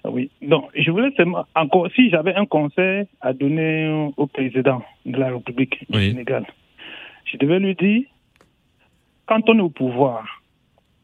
Oui. 0.04 0.30
Donc, 0.40 0.70
je 0.76 0.90
voulais 0.90 1.12
encore, 1.56 1.88
si 1.94 2.08
j'avais 2.08 2.34
un 2.34 2.46
conseil 2.46 3.06
à 3.20 3.32
donner 3.32 4.08
au 4.16 4.26
président 4.26 4.82
de 5.04 5.18
la 5.18 5.32
République 5.32 5.84
du 5.90 5.98
Sénégal, 5.98 6.46
je 7.24 7.36
devais 7.36 7.58
lui 7.58 7.74
dire, 7.74 8.02
quand 9.26 9.48
on 9.48 9.58
est 9.58 9.62
au 9.62 9.68
pouvoir, 9.68 10.38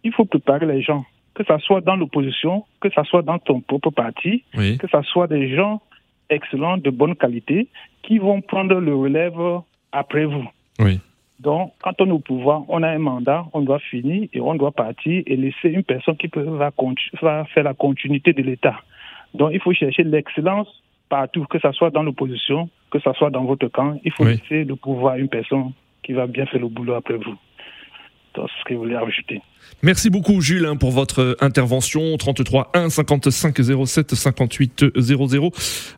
il 0.05 0.13
faut 0.13 0.25
préparer 0.25 0.67
les 0.67 0.83
gens 0.83 1.05
que 1.35 1.43
ce 1.45 1.59
soit 1.59 1.81
dans 1.81 1.97
l'opposition, 1.97 2.65
que 2.81 2.89
ce 2.91 3.03
soit 3.05 3.23
dans 3.23 3.39
ton 3.39 3.61
propre 3.61 3.91
parti, 3.91 4.45
que 4.55 4.87
ce 4.87 5.03
soit 5.03 5.27
des 5.27 5.55
gens 5.55 5.83
excellents, 6.31 6.79
de 6.79 6.91
bonne 6.91 7.17
qualité, 7.17 7.69
qui 8.03 8.19
vont 8.19 8.41
prendre 8.41 8.77
le 8.77 8.95
relève 8.95 9.61
après 9.93 10.25
vous. 10.25 10.49
Donc, 11.41 11.73
quand 11.83 12.01
on 12.01 12.07
est 12.07 12.13
au 12.13 12.21
pouvoir, 12.21 12.63
on 12.69 12.83
a 12.83 12.89
un 12.89 12.99
mandat, 12.99 13.45
on 13.53 13.63
doit 13.63 13.81
finir 13.81 14.29
et 14.33 14.41
on 14.41 14.55
doit 14.55 14.71
partir 14.71 15.23
et 15.27 15.37
laisser 15.37 15.69
une 15.69 15.83
personne 15.83 16.17
qui 16.17 16.29
peut, 16.29 16.43
va, 16.43 16.71
faire 17.47 17.65
la 17.65 17.75
continuité 17.75 18.33
de 18.33 18.43
l'État. 18.43 18.77
Donc, 19.35 19.51
il 19.53 19.61
faut 19.61 19.73
chercher 19.73 20.05
l'excellence 20.05 20.69
partout, 21.09 21.45
que 21.51 21.59
ce 21.59 21.71
soit 21.73 21.91
dans 21.91 22.05
l'opposition, 22.05 22.71
que 22.91 23.01
ce 23.01 23.13
soit 23.15 23.31
dans 23.31 23.45
votre 23.45 23.67
camp. 23.69 23.99
Il 24.05 24.13
faut 24.13 24.25
laisser 24.25 24.65
le 24.65 24.77
pouvoir 24.77 25.15
à 25.15 25.19
une 25.19 25.29
personne 25.29 25.73
qui 26.03 26.13
va 26.13 26.27
bien 26.27 26.47
faire 26.47 26.61
le 26.61 26.69
boulot 26.69 26.95
après 26.95 27.17
vous. 27.17 27.35
ce 28.37 28.65
que 28.65 28.75
je 28.75 28.79
voulais 28.79 28.97
ajouter. 28.97 29.43
Merci 29.85 30.09
beaucoup 30.09 30.41
Jules 30.41 30.65
hein, 30.65 30.77
pour 30.77 30.93
votre 30.93 31.37
intervention 31.43 32.17
33 32.17 32.71
1 32.73 32.89
55 32.89 33.55
07 33.87 34.15
58 34.15 34.85
00. 34.97 35.53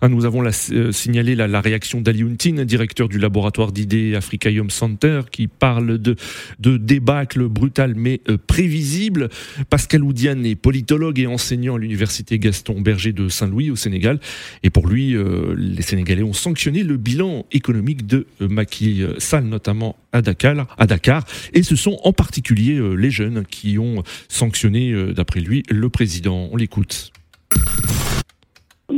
nous 0.09 0.25
avons 0.25 0.43
euh, 0.45 0.91
signalé 0.91 1.37
la, 1.37 1.61
réaction 1.61 2.01
d'Ali 2.01 2.23
Untin, 2.23 2.65
directeur 2.65 3.09
du 3.09 3.21
laboratoire 3.21 3.71
d'idées 3.71 4.17
Africaïum 4.17 4.71
Center, 4.71 5.21
qui 5.31 5.47
parle 5.47 5.99
de, 5.99 6.17
de 6.59 6.77
débâcle 6.79 7.47
brutal 7.47 7.95
mais 7.97 8.21
euh, 8.29 8.37
prévisible. 8.45 9.29
Pascal 9.71 10.03
Oudiane 10.03 10.45
est 10.45 10.57
politologue 10.57 11.21
et 11.21 11.29
enseignant 11.29 11.77
à 11.77 11.79
l'université 11.79 12.41
Gaston 12.41 12.81
Berger 12.81 13.13
de 13.13 13.29
Saint-Louis 13.29 13.71
au 13.71 13.77
Sénégal. 13.77 14.19
Et 14.65 14.71
pour 14.71 14.89
lui, 14.89 15.15
euh, 15.15 15.55
les 15.57 15.83
Sénégalais 15.83 16.25
ont 16.25 16.33
sanctionné 16.33 16.83
le 16.83 16.97
bilan 16.97 17.47
économique 17.53 18.05
de 18.05 18.27
Macky 18.41 19.05
Sall, 19.19 19.45
notamment 19.45 19.95
à 20.13 20.23
Dakar, 20.23 20.67
à 20.77 20.87
Dakar. 20.87 21.25
Et 21.55 21.63
ce 21.63 21.77
sont 21.77 21.99
en 22.03 22.13
particulier 22.13 22.81
les 22.97 23.11
jeunes 23.13 23.45
qui 23.49 23.56
ont 23.79 24.03
sanctionné, 24.29 24.93
euh, 24.93 25.13
d'après 25.13 25.41
lui, 25.41 25.63
le 25.71 25.89
président. 25.89 26.49
On 26.53 26.57
l'écoute. 26.57 27.13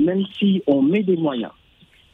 Même 0.05 0.25
si 0.39 0.63
on 0.67 0.83
met 0.83 1.03
des 1.03 1.17
moyens 1.17 1.53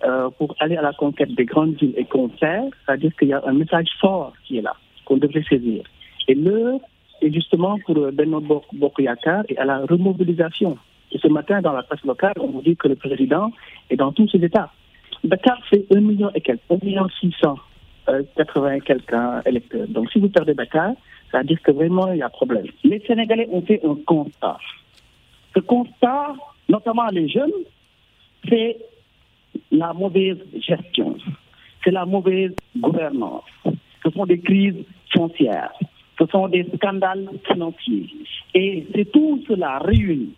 euh, 0.05 0.31
pour 0.39 0.55
aller 0.61 0.77
à 0.77 0.83
la 0.83 0.93
conquête 0.93 1.35
des 1.35 1.45
grandes 1.45 1.77
villes 1.77 1.95
et 1.97 2.05
qu'on 2.05 2.31
sert, 2.39 2.65
c'est-à-dire 2.85 3.13
qu'il 3.17 3.29
y 3.29 3.33
a 3.33 3.43
un 3.47 3.53
message 3.53 3.89
fort 4.01 4.33
qui 4.47 4.59
est 4.59 4.63
là, 4.63 4.75
qu'on 5.05 5.17
devrait 5.17 5.45
saisir. 5.49 5.83
Et 6.29 6.35
l'heure 6.35 6.81
est 7.21 7.33
justement 7.33 7.79
pour 7.85 7.95
Benoît 8.13 8.43
Bokoyakar 8.73 9.45
et 9.49 9.57
à 9.59 9.65
la 9.65 9.79
remobilisation. 9.87 10.79
Et 11.13 11.19
ce 11.19 11.29
matin, 11.29 11.61
dans 11.61 11.73
la 11.73 11.83
presse 11.83 12.05
locale, 12.05 12.35
on 12.41 12.49
vous 12.49 12.63
dit 12.63 12.77
que 12.77 12.89
le 12.89 12.97
président 12.97 13.51
est 13.91 13.97
dans 13.97 14.13
tous 14.13 14.29
ses 14.29 14.45
états. 14.45 14.73
Dakar, 15.23 15.59
c'est 15.71 15.87
1 15.95 16.01
million 16.01 16.31
et 16.35 16.41
quelques, 16.41 16.63
1 16.71 16.85
million 16.85 17.09
600 17.21 17.57
80 18.37 18.73
et 18.73 18.81
quelques 18.81 19.15
électeurs. 19.47 19.89
Donc 19.89 20.11
si 20.11 20.19
vous 20.19 20.29
perdez 20.29 20.55
Dakar, 20.55 20.93
ça 21.35 21.41
veut 21.41 21.47
dire 21.47 21.61
que 21.63 21.73
vraiment 21.73 22.13
il 22.13 22.19
y 22.19 22.23
a 22.23 22.29
problème. 22.29 22.67
Les 22.85 23.01
Sénégalais 23.01 23.49
ont 23.51 23.63
fait 23.63 23.81
un 23.85 23.97
constat. 24.07 24.57
Ce 25.53 25.59
constat, 25.59 26.35
notamment 26.69 27.09
les 27.09 27.29
jeunes, 27.29 27.51
c'est 28.49 28.77
la 29.73 29.93
mauvaise 29.93 30.39
gestion, 30.61 31.17
c'est 31.83 31.91
la 31.91 32.07
mauvaise 32.07 32.55
gouvernance, 32.77 33.43
ce 33.65 34.11
sont 34.13 34.27
des 34.27 34.39
crises 34.39 34.85
foncières, 35.13 35.73
ce 36.21 36.27
sont 36.27 36.47
des 36.47 36.65
scandales 36.77 37.29
financiers. 37.51 38.07
Et 38.55 38.87
c'est 38.95 39.11
tout 39.11 39.43
cela 39.49 39.81
réuni 39.81 40.35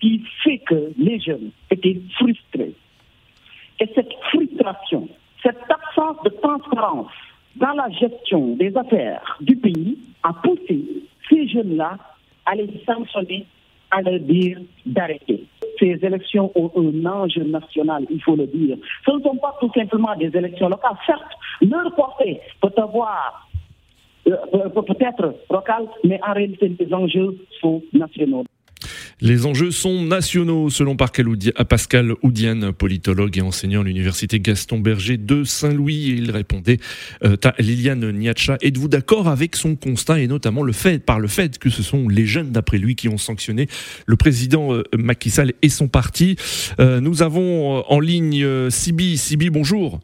qui 0.00 0.22
fait 0.44 0.58
que 0.58 0.92
les 0.96 1.18
jeunes 1.18 1.50
étaient 1.72 2.00
frustrés. 2.16 2.74
Et 3.80 3.90
cette 3.96 4.12
frustration 4.30 5.08
cette 5.42 5.58
absence 5.68 6.22
de 6.22 6.30
transparence 6.40 7.10
dans 7.56 7.72
la 7.72 7.90
gestion 7.90 8.56
des 8.56 8.76
affaires 8.76 9.36
du 9.40 9.56
pays 9.56 9.98
a 10.22 10.32
poussé 10.32 10.80
ces 11.28 11.48
jeunes-là 11.48 11.98
à 12.46 12.54
les 12.54 12.82
sanctionner, 12.86 13.46
à 13.90 14.02
leur 14.02 14.20
dire 14.20 14.58
d'arrêter. 14.86 15.44
Ces 15.78 15.98
élections 16.02 16.50
ont 16.54 16.70
un 16.76 17.06
enjeu 17.06 17.44
national, 17.44 18.06
il 18.10 18.22
faut 18.22 18.36
le 18.36 18.46
dire. 18.46 18.76
Ce 19.04 19.10
ne 19.10 19.20
sont 19.22 19.36
pas 19.36 19.54
tout 19.60 19.70
simplement 19.74 20.14
des 20.16 20.34
élections 20.36 20.68
locales. 20.68 20.96
Certes, 21.06 21.22
leur 21.60 21.94
portée 21.94 22.40
peut 22.60 22.72
avoir 22.76 23.48
euh, 24.28 24.68
peut-être 24.68 25.34
locale, 25.50 25.86
mais 26.04 26.20
en 26.26 26.32
réalité, 26.32 26.72
les 26.78 26.94
enjeux 26.94 27.36
sont 27.60 27.82
nationaux. 27.92 28.44
Les 29.20 29.46
enjeux 29.46 29.70
sont 29.70 30.02
nationaux, 30.02 30.70
selon 30.70 30.96
Pascal 30.96 32.12
Oudiane, 32.22 32.72
politologue 32.72 33.38
et 33.38 33.42
enseignant 33.42 33.82
à 33.82 33.84
l'université 33.84 34.40
Gaston 34.40 34.80
Berger 34.80 35.16
de 35.16 35.44
Saint-Louis. 35.44 36.14
Il 36.16 36.30
répondait 36.30 36.78
euh, 37.24 37.36
Liliane 37.58 38.10
Niacha. 38.10 38.56
Êtes-vous 38.62 38.88
d'accord 38.88 39.28
avec 39.28 39.56
son 39.56 39.76
constat 39.76 40.20
et 40.20 40.26
notamment 40.26 40.62
le 40.62 40.72
fait, 40.72 41.04
par 41.04 41.20
le 41.20 41.28
fait 41.28 41.58
que 41.58 41.70
ce 41.70 41.82
sont 41.82 42.08
les 42.08 42.26
jeunes, 42.26 42.50
d'après 42.50 42.78
lui, 42.78 42.96
qui 42.96 43.08
ont 43.08 43.18
sanctionné 43.18 43.66
le 44.06 44.16
président 44.16 44.74
euh, 44.74 44.82
Macky 44.96 45.30
Sall 45.30 45.52
et 45.62 45.68
son 45.68 45.88
parti? 45.88 46.36
Euh, 46.80 47.00
Nous 47.00 47.22
avons 47.22 47.84
en 47.88 48.00
ligne 48.00 48.70
Sibi. 48.70 49.16
Sibi, 49.16 49.50
bonjour. 49.50 50.00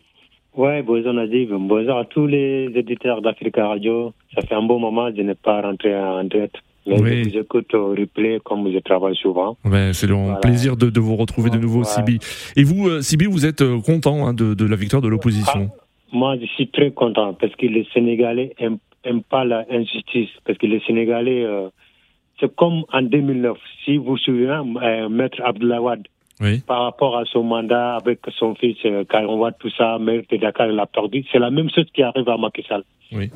Ouais, 0.54 0.82
bonjour 0.82 1.12
Nadir, 1.12 1.56
bonjour 1.56 1.98
à 1.98 2.04
tous 2.04 2.26
les 2.26 2.72
éditeurs 2.74 3.22
d'Africa 3.22 3.68
Radio. 3.68 4.12
Ça 4.34 4.42
fait 4.42 4.56
un 4.56 4.62
bon 4.62 4.80
moment, 4.80 5.08
je 5.16 5.22
n'ai 5.22 5.36
pas 5.36 5.60
rentré 5.60 5.96
en 5.96 6.24
direct 6.24 6.56
oui. 6.96 7.24
je 7.24 7.30
vous 7.30 7.38
écoute 7.38 7.74
au 7.74 7.90
replay 7.90 8.40
comme 8.44 8.70
je 8.72 8.78
travaille 8.78 9.16
souvent. 9.16 9.56
c'est 9.92 10.10
un 10.10 10.34
plaisir 10.34 10.76
de, 10.76 11.00
vous 11.00 11.16
retrouver 11.16 11.50
de 11.50 11.58
nouveau, 11.58 11.84
Sibi. 11.84 12.18
Et 12.56 12.64
vous, 12.64 12.88
euh, 12.88 13.00
Sibi, 13.00 13.26
vous 13.26 13.46
êtes 13.46 13.62
euh, 13.62 13.80
content 13.80 14.26
hein, 14.26 14.34
de, 14.34 14.64
la 14.66 14.76
victoire 14.76 15.02
de 15.02 15.08
l'opposition 15.08 15.70
ah, 15.72 15.82
Moi, 16.12 16.36
je 16.40 16.46
suis 16.46 16.68
très 16.68 16.90
content 16.90 17.34
parce 17.34 17.54
que 17.56 17.66
les 17.66 17.86
Sénégalais 17.92 18.54
n'aiment 18.60 19.22
pas 19.22 19.44
l'injustice. 19.44 20.30
Parce 20.44 20.58
que 20.58 20.66
les 20.66 20.80
Sénégalais, 20.86 21.44
euh, 21.44 21.68
c'est 22.40 22.54
comme 22.54 22.84
en 22.92 23.02
2009. 23.02 23.56
Si 23.84 23.96
vous 23.96 24.04
vous 24.04 24.18
souvenez, 24.18 24.60
Maître 25.10 25.40
Abdoulawad, 25.44 26.06
par 26.66 26.82
rapport 26.82 27.18
à 27.18 27.24
son 27.24 27.42
mandat 27.42 27.96
avec 27.96 28.20
son 28.38 28.54
fils, 28.54 28.76
quand 29.08 29.24
on 29.28 29.38
voit 29.38 29.52
tout 29.52 29.70
ça, 29.76 29.98
Maître 29.98 30.28
de 30.30 30.36
Dakar, 30.36 30.68
il 30.70 30.78
a 30.78 30.86
perdu. 30.86 31.24
C'est 31.32 31.38
la 31.38 31.50
même 31.50 31.68
chose 31.70 31.86
qui 31.92 32.02
arrive 32.02 32.28
à 32.28 32.36
Macky 32.36 32.62
Sall. 32.68 32.84
Oui. 33.12 33.30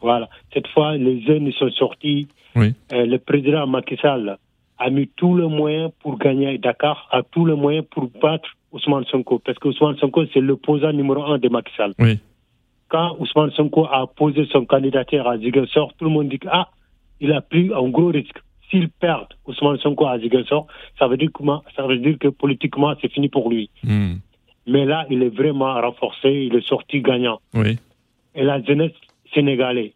Voilà. 0.00 0.28
Cette 0.52 0.68
fois, 0.68 0.96
les 0.98 1.22
jeunes 1.22 1.50
sont 1.52 1.70
sortis 1.70 2.28
oui. 2.56 2.74
Euh, 2.92 3.06
le 3.06 3.18
président 3.18 3.66
Macky 3.66 3.96
Sall 3.96 4.38
a 4.78 4.90
mis 4.90 5.08
tout 5.08 5.34
le 5.34 5.48
moyen 5.48 5.90
pour 6.00 6.18
gagner 6.18 6.58
Dakar, 6.58 7.08
a 7.12 7.22
tout 7.22 7.44
le 7.44 7.54
moyen 7.56 7.82
pour 7.82 8.10
battre 8.20 8.48
Ousmane 8.72 9.04
Sonko, 9.04 9.38
parce 9.38 9.58
que 9.58 9.68
Ousmane 9.68 9.96
Sonko, 9.98 10.24
c'est 10.32 10.40
l'opposant 10.40 10.92
numéro 10.92 11.22
un 11.24 11.38
de 11.38 11.48
Macky 11.48 11.72
Sall. 11.76 11.94
Oui. 11.98 12.18
Quand 12.88 13.16
Ousmane 13.18 13.50
Sonko 13.52 13.86
a 13.86 14.06
posé 14.06 14.46
son 14.50 14.64
candidature 14.66 15.28
à 15.28 15.38
Ziguinchor, 15.38 15.94
tout 15.94 16.04
le 16.04 16.10
monde 16.10 16.28
dit 16.28 16.38
que, 16.38 16.48
ah, 16.50 16.68
il 17.20 17.32
a 17.32 17.40
pris 17.40 17.70
un 17.72 17.88
gros 17.88 18.08
risque. 18.08 18.38
S'il 18.70 18.88
perd 18.88 19.28
Ousmane 19.46 19.78
Sonko 19.78 20.06
à 20.06 20.18
Ziguinchor, 20.18 20.66
ça 20.98 21.06
veut 21.06 21.16
dire, 21.16 21.30
ça 21.76 21.86
veut 21.86 21.98
dire 21.98 22.18
que 22.18 22.28
politiquement, 22.28 22.94
c'est 23.00 23.12
fini 23.12 23.28
pour 23.28 23.48
lui. 23.50 23.70
Hmm. 23.84 24.14
Mais 24.66 24.84
là, 24.84 25.06
il 25.10 25.22
est 25.22 25.28
vraiment 25.34 25.74
renforcé, 25.80 26.48
il 26.50 26.54
est 26.56 26.66
sorti 26.66 27.00
gagnant. 27.00 27.38
Oui. 27.54 27.78
Et 28.34 28.42
la 28.42 28.62
jeunesse 28.62 28.92
sénégalaise, 29.32 29.92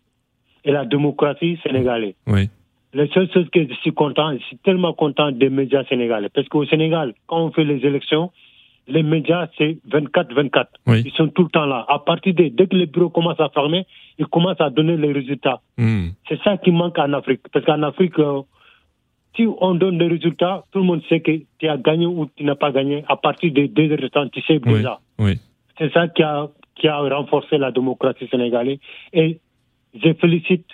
et 0.68 0.72
la 0.72 0.84
démocratie 0.84 1.58
sénégalaise. 1.64 2.14
Oui. 2.26 2.50
La 2.92 3.06
seule 3.08 3.30
chose 3.32 3.48
que 3.50 3.66
je 3.66 3.74
suis 3.76 3.92
content, 3.92 4.32
je 4.34 4.44
suis 4.44 4.58
tellement 4.58 4.92
content 4.92 5.32
des 5.32 5.48
médias 5.48 5.84
sénégalais. 5.84 6.28
Parce 6.28 6.48
qu'au 6.48 6.66
Sénégal, 6.66 7.14
quand 7.26 7.40
on 7.40 7.50
fait 7.50 7.64
les 7.64 7.84
élections, 7.86 8.30
les 8.86 9.02
médias, 9.02 9.48
c'est 9.56 9.78
24-24. 9.90 10.66
Ils 11.04 11.12
sont 11.12 11.28
tout 11.28 11.44
le 11.44 11.48
temps 11.48 11.66
là. 11.66 11.86
À 11.88 11.98
partir 11.98 12.34
de, 12.34 12.48
dès 12.48 12.66
que 12.66 12.76
les 12.76 12.86
bureaux 12.86 13.08
commencent 13.08 13.40
à 13.40 13.48
fermer, 13.48 13.86
ils 14.18 14.26
commencent 14.26 14.60
à 14.60 14.70
donner 14.70 14.96
les 14.96 15.12
résultats. 15.12 15.60
Hmm. 15.78 16.08
C'est 16.28 16.40
ça 16.42 16.58
qui 16.58 16.70
manque 16.70 16.98
en 16.98 17.12
Afrique. 17.14 17.42
Parce 17.52 17.64
qu'en 17.64 17.82
Afrique, 17.82 18.18
euh, 18.18 18.42
si 19.36 19.46
on 19.60 19.74
donne 19.74 19.98
les 19.98 20.08
résultats, 20.08 20.64
tout 20.72 20.78
le 20.78 20.84
monde 20.84 21.02
sait 21.08 21.20
que 21.20 21.32
tu 21.58 21.68
as 21.68 21.78
gagné 21.78 22.06
ou 22.06 22.26
tu 22.36 22.44
n'as 22.44 22.56
pas 22.56 22.72
gagné. 22.72 23.04
À 23.08 23.16
partir 23.16 23.52
des 23.52 23.68
deux 23.68 23.88
résultats, 23.88 24.26
tu 24.32 24.42
sais 24.42 24.58
déjà. 24.58 25.00
Oui. 25.18 25.38
C'est 25.78 25.92
ça 25.92 26.08
qui 26.08 26.22
a, 26.22 26.48
qui 26.74 26.88
a 26.88 26.98
renforcé 26.98 27.56
la 27.56 27.70
démocratie 27.70 28.28
sénégalaise. 28.28 28.78
Et 29.12 29.40
je 29.94 30.12
félicite 30.14 30.66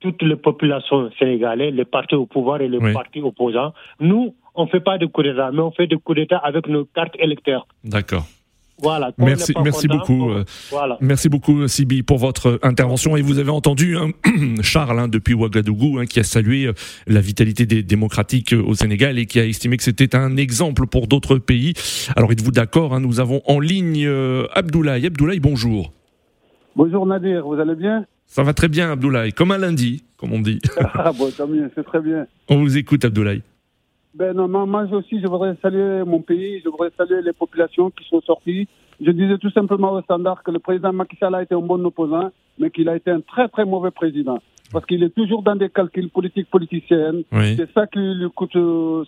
toutes 0.00 0.22
les 0.22 0.36
populations 0.36 1.10
sénégalaises, 1.18 1.74
les 1.74 1.84
partis 1.84 2.16
au 2.16 2.26
pouvoir 2.26 2.60
et 2.60 2.68
les 2.68 2.92
partis 2.92 3.20
opposants. 3.20 3.72
Nous, 4.00 4.34
on 4.54 4.64
ne 4.64 4.68
fait 4.68 4.80
pas 4.80 4.98
de 4.98 5.06
coup 5.06 5.22
d'État, 5.22 5.50
mais 5.52 5.60
on 5.60 5.70
fait 5.70 5.86
des 5.86 5.96
coups 5.96 6.18
d'État 6.18 6.38
avec 6.38 6.66
nos 6.66 6.84
cartes 6.84 7.14
électeurs. 7.18 7.66
D'accord. 7.84 8.26
Voilà, 8.82 9.12
merci, 9.16 9.52
merci 9.62 9.86
beaucoup, 9.86 10.30
euh, 10.30 10.44
merci 11.00 11.28
beaucoup 11.28 11.68
Sibi 11.68 12.02
pour 12.02 12.18
votre 12.18 12.58
intervention. 12.62 13.16
Et 13.16 13.22
vous 13.22 13.38
avez 13.38 13.50
entendu 13.50 13.96
hein, 13.96 14.10
Charles 14.62 14.98
hein, 14.98 15.06
depuis 15.06 15.34
Ouagadougou 15.34 15.98
hein, 15.98 16.06
qui 16.06 16.18
a 16.18 16.24
salué 16.24 16.66
euh, 16.66 16.72
la 17.06 17.20
vitalité 17.20 17.64
des 17.64 17.84
démocratiques 17.84 18.52
euh, 18.52 18.62
au 18.62 18.74
Sénégal 18.74 19.20
et 19.20 19.26
qui 19.26 19.38
a 19.38 19.44
estimé 19.44 19.76
que 19.76 19.84
c'était 19.84 20.16
un 20.16 20.36
exemple 20.36 20.88
pour 20.88 21.06
d'autres 21.06 21.36
pays. 21.36 21.74
Alors 22.16 22.32
êtes-vous 22.32 22.50
d'accord 22.50 22.98
Nous 22.98 23.20
avons 23.20 23.40
en 23.46 23.60
ligne 23.60 24.08
Abdoulaye. 24.52 25.06
Abdoulaye, 25.06 25.38
bonjour. 25.38 25.92
Bonjour 26.74 27.06
Nadir, 27.06 27.46
vous 27.46 27.60
allez 27.60 27.76
bien? 27.76 28.04
Ça 28.32 28.42
va 28.42 28.54
très 28.54 28.68
bien, 28.68 28.90
Abdoulaye, 28.90 29.34
comme 29.34 29.50
un 29.50 29.58
lundi, 29.58 30.02
comme 30.16 30.32
on 30.32 30.40
dit. 30.40 30.58
Ah 30.94 31.12
bon, 31.12 31.28
c'est 31.30 31.84
très 31.84 32.00
bien. 32.00 32.26
On 32.48 32.56
vous 32.56 32.78
écoute, 32.78 33.04
Abdoulaye. 33.04 33.42
Ben 34.14 34.32
non, 34.32 34.48
moi 34.48 34.84
aussi, 34.90 35.20
je 35.20 35.26
voudrais 35.26 35.54
saluer 35.60 36.02
mon 36.06 36.20
pays, 36.20 36.62
je 36.64 36.70
voudrais 36.70 36.90
saluer 36.96 37.20
les 37.20 37.34
populations 37.34 37.90
qui 37.90 38.08
sont 38.08 38.22
sorties. 38.22 38.66
Je 39.04 39.10
disais 39.10 39.36
tout 39.36 39.50
simplement 39.50 39.92
au 39.92 40.00
standard 40.00 40.42
que 40.42 40.50
le 40.50 40.60
président 40.60 40.94
Macky 40.94 41.16
Sall 41.20 41.34
a 41.34 41.42
été 41.42 41.54
un 41.54 41.60
bon 41.60 41.84
opposant, 41.84 42.30
mais 42.58 42.70
qu'il 42.70 42.88
a 42.88 42.96
été 42.96 43.10
un 43.10 43.20
très 43.20 43.48
très 43.48 43.66
mauvais 43.66 43.90
président 43.90 44.38
parce 44.72 44.86
qu'il 44.86 45.02
est 45.02 45.14
toujours 45.14 45.42
dans 45.42 45.54
des 45.56 45.68
calculs 45.68 46.08
politiques 46.08 46.48
politiciennes. 46.50 47.24
C'est 47.30 47.70
ça 47.74 47.86
qui 47.86 47.98
lui 47.98 48.30
coûte, 48.34 48.56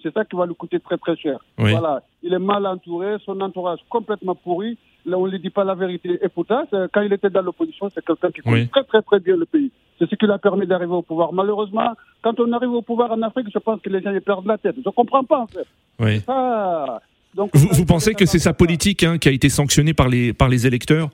c'est 0.03 0.13
ça 0.13 0.27
qui 0.27 0.37
va 0.37 0.45
lui 0.45 0.55
coûter 0.55 0.79
très 0.81 0.99
très 0.99 1.17
cher. 1.17 1.39
Voilà, 1.57 2.03
il 2.23 2.35
est 2.35 2.39
mal 2.39 2.67
entouré, 2.67 3.17
son 3.25 3.41
entourage 3.41 3.79
complètement 3.89 4.35
pourri. 4.35 4.77
Là, 5.07 5.19
on 5.19 5.27
ne 5.27 5.33
lui 5.33 5.39
dit 5.39 5.51
pas 5.51 5.65
la 5.65 5.75
vérité. 5.75 6.19
Et 6.23 6.29
pourtant, 6.29 6.65
quand 6.93 7.03
il 7.03 7.13
était 7.13 7.31
dans 7.31 7.43
l'opposition, 7.43 7.91
c'est 7.95 8.05
quelqu'un 8.05 8.31
qui 8.31 8.41
connaît 8.41 8.67
très 8.67 8.85
très 8.85 9.03
très 9.03 9.21
bien 9.21 9.37
le 9.37 9.45
pays. 9.45 9.71
C'est 9.99 10.09
ce 10.09 10.15
qui 10.15 10.25
lui 10.25 10.33
a 10.33 10.39
permis 10.39 10.67
d'arriver 10.67 10.93
au 10.93 11.03
pouvoir. 11.03 11.33
Malheureusement, 11.33 11.93
quand 12.23 12.39
on 12.41 12.51
arrive 12.53 12.71
au 12.71 12.83
pouvoir 12.83 13.13
en 13.13 13.23
Afrique, 13.23 13.49
je 13.53 13.59
pense 13.59 13.81
que 13.81 13.91
les 13.91 14.01
gens 14.01 14.13
y 14.15 14.21
perdent 14.21 14.47
la 14.47 14.59
tête. 14.59 14.77
Je 14.85 14.91
comprends 14.91 15.25
pas 15.25 15.41
en 15.41 15.47
fait. 15.47 15.67
Donc, 17.35 17.51
vous, 17.55 17.85
pensez 17.85 18.15
que 18.15 18.27
c'est 18.27 18.39
sa 18.39 18.53
politique 18.53 19.03
hein, 19.03 19.19
qui 19.19 19.29
a 19.29 19.33
été 19.33 19.49
sanctionnée 19.49 19.93
par 19.93 20.09
les 20.09 20.33
par 20.33 20.49
les 20.49 20.67
électeurs? 20.67 21.11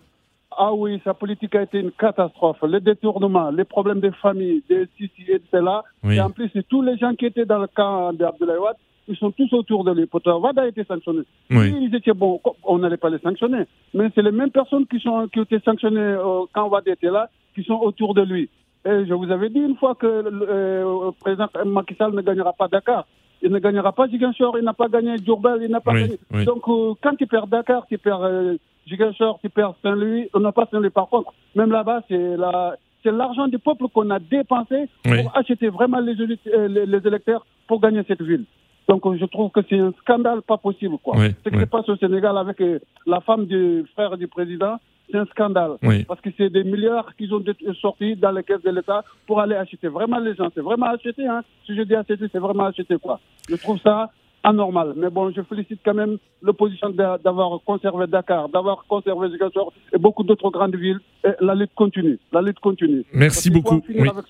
Ah 0.57 0.75
oui, 0.75 1.01
sa 1.05 1.15
politique 1.15 1.55
a 1.55 1.63
été 1.63 1.79
une 1.79 1.93
catastrophe. 1.93 2.59
Les 2.69 2.81
détournements, 2.81 3.51
les 3.51 3.65
problèmes 3.65 4.01
des 4.01 4.11
familles, 4.13 4.63
des 4.69 4.87
ceci 4.99 5.25
et 5.29 5.41
cela. 5.51 5.83
Et 6.05 6.21
en 6.21 6.31
plus, 6.31 6.51
tous 6.69 6.83
les 6.83 6.99
gens 6.99 7.15
qui 7.15 7.27
étaient 7.27 7.47
dans 7.47 7.59
le 7.59 7.69
camp 7.69 8.13
d'Abdoulaye 8.13 8.59
Wade, 8.59 8.77
ils 9.09 9.17
sont 9.17 9.31
tous 9.31 9.53
autour 9.53 9.85
de 9.85 9.93
lui. 9.93 10.07
Pourtant, 10.07 10.39
Wade 10.39 10.59
a 10.59 10.69
été 10.69 10.85
sanctionné. 10.85 11.23
Oui. 11.51 11.75
Ils 11.81 11.95
étaient 11.95 12.13
bons, 12.13 12.41
on 12.65 12.79
n'allait 12.79 12.97
pas 12.97 13.11
les 13.11 13.19
sanctionner. 13.19 13.65
Mais 13.95 14.09
c'est 14.15 14.23
les 14.23 14.31
mêmes 14.31 14.51
personnes 14.51 14.87
qui, 14.87 15.01
sont, 15.01 15.29
qui 15.29 15.41
ont 15.41 15.45
été 15.45 15.59
sanctionnées 15.61 16.01
euh, 16.01 16.45
quand 16.53 16.69
Wade 16.69 16.89
était 16.89 17.11
là, 17.11 17.29
qui 17.55 17.65
sont 17.65 17.75
autour 17.81 18.15
de 18.15 18.23
lui. 18.23 18.49
Et 18.85 19.05
je 19.07 19.13
vous 19.13 19.31
avais 19.31 19.51
dit 19.51 19.61
une 19.61 19.77
fois 19.77 19.95
que 19.95 20.07
euh, 20.07 21.07
le 21.07 21.11
président 21.13 21.49
Macky 21.67 21.95
Sall 21.97 22.15
ne 22.15 22.23
gagnera 22.23 22.53
pas 22.53 22.69
Dakar. 22.69 23.07
Il 23.43 23.51
ne 23.51 23.59
gagnera 23.59 23.93
pas 23.93 24.07
Ziguinchor, 24.09 24.59
il 24.59 24.65
n'a 24.65 24.75
pas 24.75 24.89
gagné 24.89 25.17
Djourbel, 25.25 25.63
il 25.63 25.71
n'a 25.71 25.81
pas 25.81 25.95
gagné. 25.95 26.19
Donc, 26.45 26.63
euh, 26.69 26.93
quand 27.03 27.17
tu 27.17 27.27
perds 27.27 27.47
Dakar, 27.47 27.87
tu 27.87 27.99
perds 27.99 28.23
euh, 28.23 28.57
tu 28.87 29.49
perds 29.51 29.75
Saint-Louis, 29.83 30.29
on 30.35 30.41
n'a 30.41 30.53
pas 30.53 30.67
Saint-Louis 30.71 30.91
par 30.91 31.09
contre. 31.09 31.33
Même 31.55 31.71
là-bas, 31.71 32.03
c'est 32.09 32.37
la, 32.37 32.77
c'est 33.03 33.13
l'argent 33.13 33.49
du 33.49 33.59
peuple 33.59 33.85
qu'on 33.93 34.11
a 34.11 34.19
dépensé 34.19 34.89
pour 35.03 35.37
acheter 35.37 35.69
vraiment 35.69 36.01
les, 36.01 36.15
les, 36.15 37.07
électeurs 37.07 37.47
pour 37.67 37.81
gagner 37.81 38.03
cette 38.07 38.23
ville. 38.23 38.45
Donc 38.91 39.07
je 39.17 39.25
trouve 39.27 39.53
que 39.53 39.61
c'est 39.69 39.79
un 39.79 39.93
scandale 40.01 40.43
pas 40.43 40.57
possible. 40.57 40.97
Quoi. 40.99 41.15
Ce 41.45 41.49
qui 41.49 41.61
se 41.61 41.65
passe 41.65 41.89
au 41.89 41.97
Sénégal 41.97 42.37
avec 42.37 42.61
la 43.07 43.21
femme 43.21 43.47
du 43.47 43.85
frère 43.95 44.17
du 44.17 44.27
président, 44.27 44.81
c'est 45.09 45.17
un 45.17 45.27
scandale. 45.27 45.77
Parce 46.09 46.21
que 46.21 46.31
c'est 46.37 46.51
des 46.51 46.65
milliards 46.65 47.15
qu'ils 47.15 47.33
ont 47.33 47.43
sortis 47.81 48.17
dans 48.17 48.33
les 48.33 48.43
caisses 48.43 48.63
de 48.63 48.71
l'État 48.71 49.05
pour 49.29 49.41
aller 49.41 49.55
acheter. 49.55 49.87
Vraiment, 49.87 50.19
les 50.19 50.35
gens, 50.35 50.49
c'est 50.53 50.61
vraiment 50.61 50.87
acheter. 50.87 51.25
Hein. 51.25 51.43
Si 51.67 51.77
je 51.77 51.83
dis 51.83 51.95
acheter, 51.95 52.17
c'est 52.33 52.39
vraiment 52.41 52.65
acheter. 52.65 52.97
Quoi. 52.99 53.21
Je 53.49 53.55
trouve 53.55 53.79
ça 53.79 54.11
anormal. 54.43 54.95
Mais 54.97 55.11
bon, 55.11 55.31
je 55.31 55.43
félicite 55.43 55.81
quand 55.85 55.95
même 55.95 56.19
l'opposition 56.43 56.91
d'avoir 56.91 57.61
conservé 57.65 58.07
Dakar, 58.07 58.49
d'avoir 58.49 58.85
conservé 58.89 59.29
Ziguinchor 59.31 59.73
et 59.93 59.99
beaucoup 59.99 60.23
d'autres 60.23 60.51
grandes 60.51 60.77
villes. 60.77 61.01
Et 61.25 61.31
la 61.41 61.55
lutte 61.55 61.75
continue. 61.75 62.19
La 62.33 62.43
lutte 62.43 62.61
continue. 62.61 63.05
Merci 63.13 63.51
beaucoup. 63.51 63.83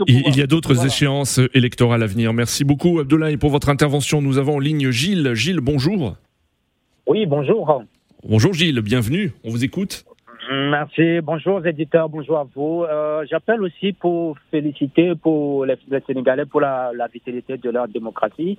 Il 0.06 0.36
y 0.36 0.42
a 0.42 0.46
d'autres 0.46 0.84
échéances 0.84 1.40
électorales 1.54 2.02
à 2.02 2.06
venir. 2.06 2.32
Merci 2.32 2.64
beaucoup, 2.64 2.98
Abdoulaye, 3.00 3.36
pour 3.36 3.50
votre 3.50 3.68
intervention. 3.68 4.20
Nous 4.20 4.38
avons 4.38 4.56
en 4.56 4.60
ligne 4.60 4.90
Gilles. 4.90 5.34
Gilles, 5.34 5.60
bonjour. 5.60 6.14
Oui, 7.06 7.26
bonjour. 7.26 7.82
Bonjour 8.28 8.52
Gilles, 8.52 8.80
bienvenue. 8.82 9.32
On 9.44 9.50
vous 9.50 9.64
écoute. 9.64 10.04
Merci. 10.50 11.20
Bonjour 11.22 11.64
éditeurs, 11.64 12.08
bonjour 12.08 12.38
à 12.38 12.46
vous. 12.54 12.82
Euh, 12.82 13.24
j'appelle 13.30 13.62
aussi 13.62 13.92
pour 13.92 14.36
féliciter 14.50 15.14
pour 15.14 15.64
les, 15.64 15.76
Sénégalais 16.06 16.44
pour 16.44 16.60
la, 16.60 16.92
vitalité 17.12 17.56
de 17.56 17.70
leur 17.70 17.86
démocratie. 17.86 18.58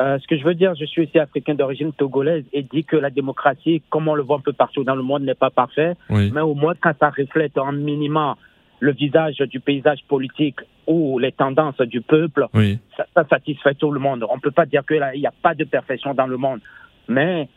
Euh, 0.00 0.18
ce 0.18 0.26
que 0.26 0.38
je 0.38 0.44
veux 0.44 0.54
dire, 0.54 0.74
je 0.74 0.86
suis 0.86 1.02
aussi 1.02 1.18
africain 1.18 1.54
d'origine 1.54 1.92
togolaise 1.92 2.44
et 2.54 2.62
dis 2.62 2.84
que 2.84 2.96
la 2.96 3.10
démocratie, 3.10 3.82
comme 3.90 4.08
on 4.08 4.14
le 4.14 4.22
voit 4.22 4.36
un 4.36 4.40
peu 4.40 4.54
partout 4.54 4.82
dans 4.82 4.94
le 4.94 5.02
monde, 5.02 5.22
n'est 5.22 5.34
pas 5.34 5.50
parfait. 5.50 5.94
Mais 6.08 6.40
au 6.40 6.54
moins, 6.54 6.74
quand 6.80 6.94
ça 6.98 7.10
reflète 7.10 7.58
en 7.58 7.72
minimum 7.72 8.34
le 8.78 8.92
visage 8.92 9.36
du 9.36 9.60
paysage 9.60 9.98
politique 10.08 10.60
ou 10.86 11.18
les 11.18 11.32
tendances 11.32 11.80
du 11.82 12.00
peuple, 12.00 12.46
ça, 12.96 13.04
ça, 13.14 13.26
satisfait 13.28 13.74
tout 13.74 13.92
le 13.92 14.00
monde. 14.00 14.24
On 14.30 14.36
ne 14.36 14.40
peut 14.40 14.50
pas 14.50 14.64
dire 14.64 14.86
qu'il 14.86 15.04
n'y 15.16 15.26
a 15.26 15.34
pas 15.42 15.54
de 15.54 15.64
perfection 15.64 16.14
dans 16.14 16.26
le 16.26 16.38
monde. 16.38 16.60
Mais 17.06 17.48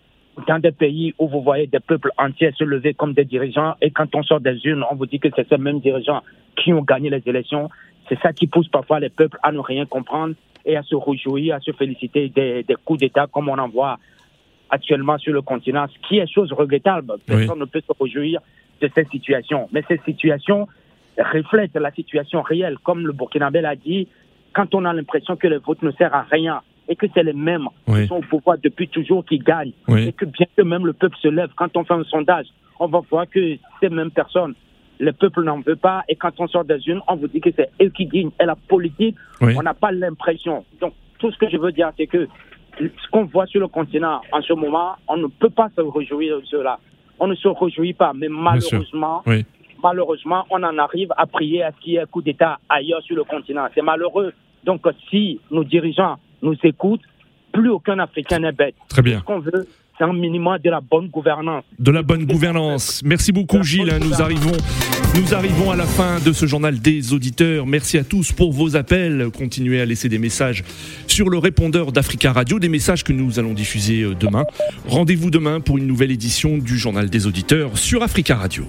dans 0.47 0.59
des 0.59 0.71
pays 0.71 1.13
où 1.19 1.29
vous 1.29 1.41
voyez 1.41 1.67
des 1.67 1.79
peuples 1.79 2.11
entiers 2.17 2.51
se 2.57 2.65
lever 2.65 2.93
comme 2.93 3.13
des 3.13 3.23
dirigeants 3.23 3.75
et 3.81 3.91
quand 3.91 4.13
on 4.15 4.23
sort 4.23 4.41
des 4.41 4.59
urnes, 4.65 4.83
on 4.91 4.95
vous 4.95 5.05
dit 5.05 5.19
que 5.19 5.29
c'est 5.33 5.47
ces 5.47 5.57
mêmes 5.57 5.79
dirigeants 5.79 6.23
qui 6.57 6.73
ont 6.73 6.81
gagné 6.81 7.09
les 7.09 7.21
élections. 7.25 7.69
C'est 8.09 8.19
ça 8.19 8.33
qui 8.33 8.47
pousse 8.47 8.67
parfois 8.67 8.99
les 8.99 9.09
peuples 9.09 9.37
à 9.43 9.53
ne 9.53 9.59
rien 9.59 9.85
comprendre 9.85 10.35
et 10.65 10.77
à 10.77 10.83
se 10.83 10.95
réjouir, 10.95 11.55
à 11.55 11.59
se 11.59 11.71
féliciter 11.71 12.29
des, 12.29 12.65
coups 12.85 12.99
d'État 12.99 13.27
comme 13.31 13.49
on 13.49 13.57
en 13.57 13.69
voit 13.69 13.97
actuellement 14.69 15.17
sur 15.17 15.33
le 15.33 15.41
continent, 15.41 15.85
ce 15.87 16.07
qui 16.07 16.17
est 16.17 16.31
chose 16.31 16.51
regrettable. 16.51 17.13
Personne 17.25 17.59
ne 17.59 17.65
peut 17.65 17.81
se 17.81 18.03
réjouir 18.03 18.41
de 18.81 18.89
cette 18.93 19.09
situation. 19.09 19.69
Mais 19.71 19.83
cette 19.87 20.03
situation 20.03 20.67
reflète 21.17 21.75
la 21.75 21.91
situation 21.91 22.41
réelle. 22.41 22.77
Comme 22.83 23.05
le 23.05 23.13
Burkinabé 23.13 23.61
l'a 23.61 23.75
dit, 23.75 24.07
quand 24.53 24.73
on 24.73 24.85
a 24.85 24.93
l'impression 24.93 25.35
que 25.35 25.47
le 25.47 25.59
vote 25.59 25.81
ne 25.83 25.91
sert 25.91 26.13
à 26.13 26.23
rien, 26.23 26.61
et 26.87 26.95
que 26.95 27.05
c'est 27.13 27.23
les 27.23 27.33
mêmes 27.33 27.67
qui 27.85 28.07
sont 28.07 28.17
au 28.17 28.21
pouvoir 28.21 28.57
depuis 28.61 28.87
toujours 28.87 29.25
qui 29.25 29.39
gagnent. 29.39 29.71
Et 29.95 30.11
que 30.11 30.25
bien 30.25 30.47
que 30.55 30.61
même 30.61 30.85
le 30.85 30.93
peuple 30.93 31.15
se 31.21 31.27
lève, 31.27 31.49
quand 31.55 31.75
on 31.77 31.83
fait 31.83 31.93
un 31.93 32.03
sondage, 32.03 32.47
on 32.79 32.87
va 32.87 33.01
voir 33.09 33.29
que 33.29 33.55
ces 33.79 33.89
mêmes 33.89 34.11
personnes, 34.11 34.53
le 35.03 35.11
peuple 35.11 35.43
n'en 35.43 35.59
veut 35.59 35.75
pas. 35.75 36.03
Et 36.07 36.15
quand 36.15 36.31
on 36.39 36.47
sort 36.47 36.63
des 36.63 36.87
unes, 36.87 37.01
on 37.07 37.15
vous 37.15 37.27
dit 37.27 37.41
que 37.41 37.49
c'est 37.55 37.69
eux 37.81 37.89
qui 37.89 38.05
gagnent. 38.05 38.31
Et 38.39 38.45
la 38.45 38.55
politique, 38.55 39.15
on 39.41 39.61
n'a 39.61 39.73
pas 39.73 39.91
l'impression. 39.91 40.65
Donc, 40.79 40.93
tout 41.19 41.31
ce 41.31 41.37
que 41.37 41.49
je 41.49 41.57
veux 41.57 41.71
dire, 41.71 41.91
c'est 41.97 42.07
que 42.07 42.27
ce 42.79 43.09
qu'on 43.11 43.25
voit 43.25 43.45
sur 43.45 43.59
le 43.59 43.67
continent 43.67 44.21
en 44.31 44.41
ce 44.41 44.53
moment, 44.53 44.95
on 45.07 45.17
ne 45.17 45.27
peut 45.27 45.49
pas 45.49 45.69
se 45.75 45.81
réjouir 45.81 46.39
de 46.39 46.45
cela. 46.45 46.79
On 47.19 47.27
ne 47.27 47.35
se 47.35 47.47
réjouit 47.47 47.93
pas, 47.93 48.13
mais 48.15 48.27
malheureusement, 48.29 49.23
malheureusement, 49.83 50.45
on 50.49 50.63
en 50.63 50.77
arrive 50.77 51.11
à 51.17 51.25
prier 51.27 51.63
à 51.63 51.71
ce 51.71 51.83
qu'il 51.83 51.93
y 51.93 51.95
ait 51.97 52.01
un 52.01 52.05
coup 52.05 52.21
d'État 52.21 52.59
ailleurs 52.69 53.01
sur 53.03 53.15
le 53.15 53.23
continent. 53.25 53.67
C'est 53.75 53.81
malheureux. 53.81 54.33
Donc, 54.63 54.81
si 55.09 55.39
nos 55.51 55.63
dirigeants 55.63 56.17
nous 56.41 56.55
écoutent, 56.63 57.03
plus 57.51 57.69
aucun 57.69 57.99
Africain 57.99 58.39
n'est 58.39 58.51
bête. 58.53 58.75
Très 58.87 59.01
bien. 59.01 59.19
Ce 59.19 59.23
qu'on 59.23 59.39
veut, 59.39 59.67
c'est 59.97 60.03
un 60.03 60.13
minimum 60.13 60.57
de 60.63 60.69
la 60.69 60.81
bonne 60.81 61.07
gouvernance. 61.07 61.63
De 61.79 61.91
la 61.91 62.01
bonne 62.01 62.25
gouvernance. 62.25 63.01
Merci 63.03 63.31
beaucoup, 63.31 63.61
Gilles. 63.63 63.93
Nous 64.01 64.21
arrivons, 64.21 64.51
nous 65.15 65.33
arrivons 65.33 65.71
à 65.71 65.75
la 65.75 65.85
fin 65.85 66.19
de 66.19 66.33
ce 66.33 66.45
journal 66.45 66.79
des 66.79 67.13
auditeurs. 67.13 67.65
Merci 67.65 67.97
à 67.97 68.03
tous 68.03 68.31
pour 68.31 68.51
vos 68.51 68.75
appels. 68.75 69.29
Continuez 69.35 69.81
à 69.81 69.85
laisser 69.85 70.09
des 70.09 70.19
messages 70.19 70.63
sur 71.07 71.29
le 71.29 71.37
répondeur 71.37 71.91
d'Africa 71.91 72.33
Radio, 72.33 72.59
des 72.59 72.69
messages 72.69 73.03
que 73.03 73.13
nous 73.13 73.39
allons 73.39 73.53
diffuser 73.53 74.01
euh, 74.01 74.15
demain. 74.15 74.45
Rendez-vous 74.87 75.29
demain 75.29 75.59
pour 75.59 75.77
une 75.77 75.87
nouvelle 75.87 76.11
édition 76.11 76.57
du 76.57 76.77
journal 76.77 77.09
des 77.09 77.27
auditeurs 77.27 77.77
sur 77.77 78.01
Africa 78.03 78.35
Radio. 78.35 78.65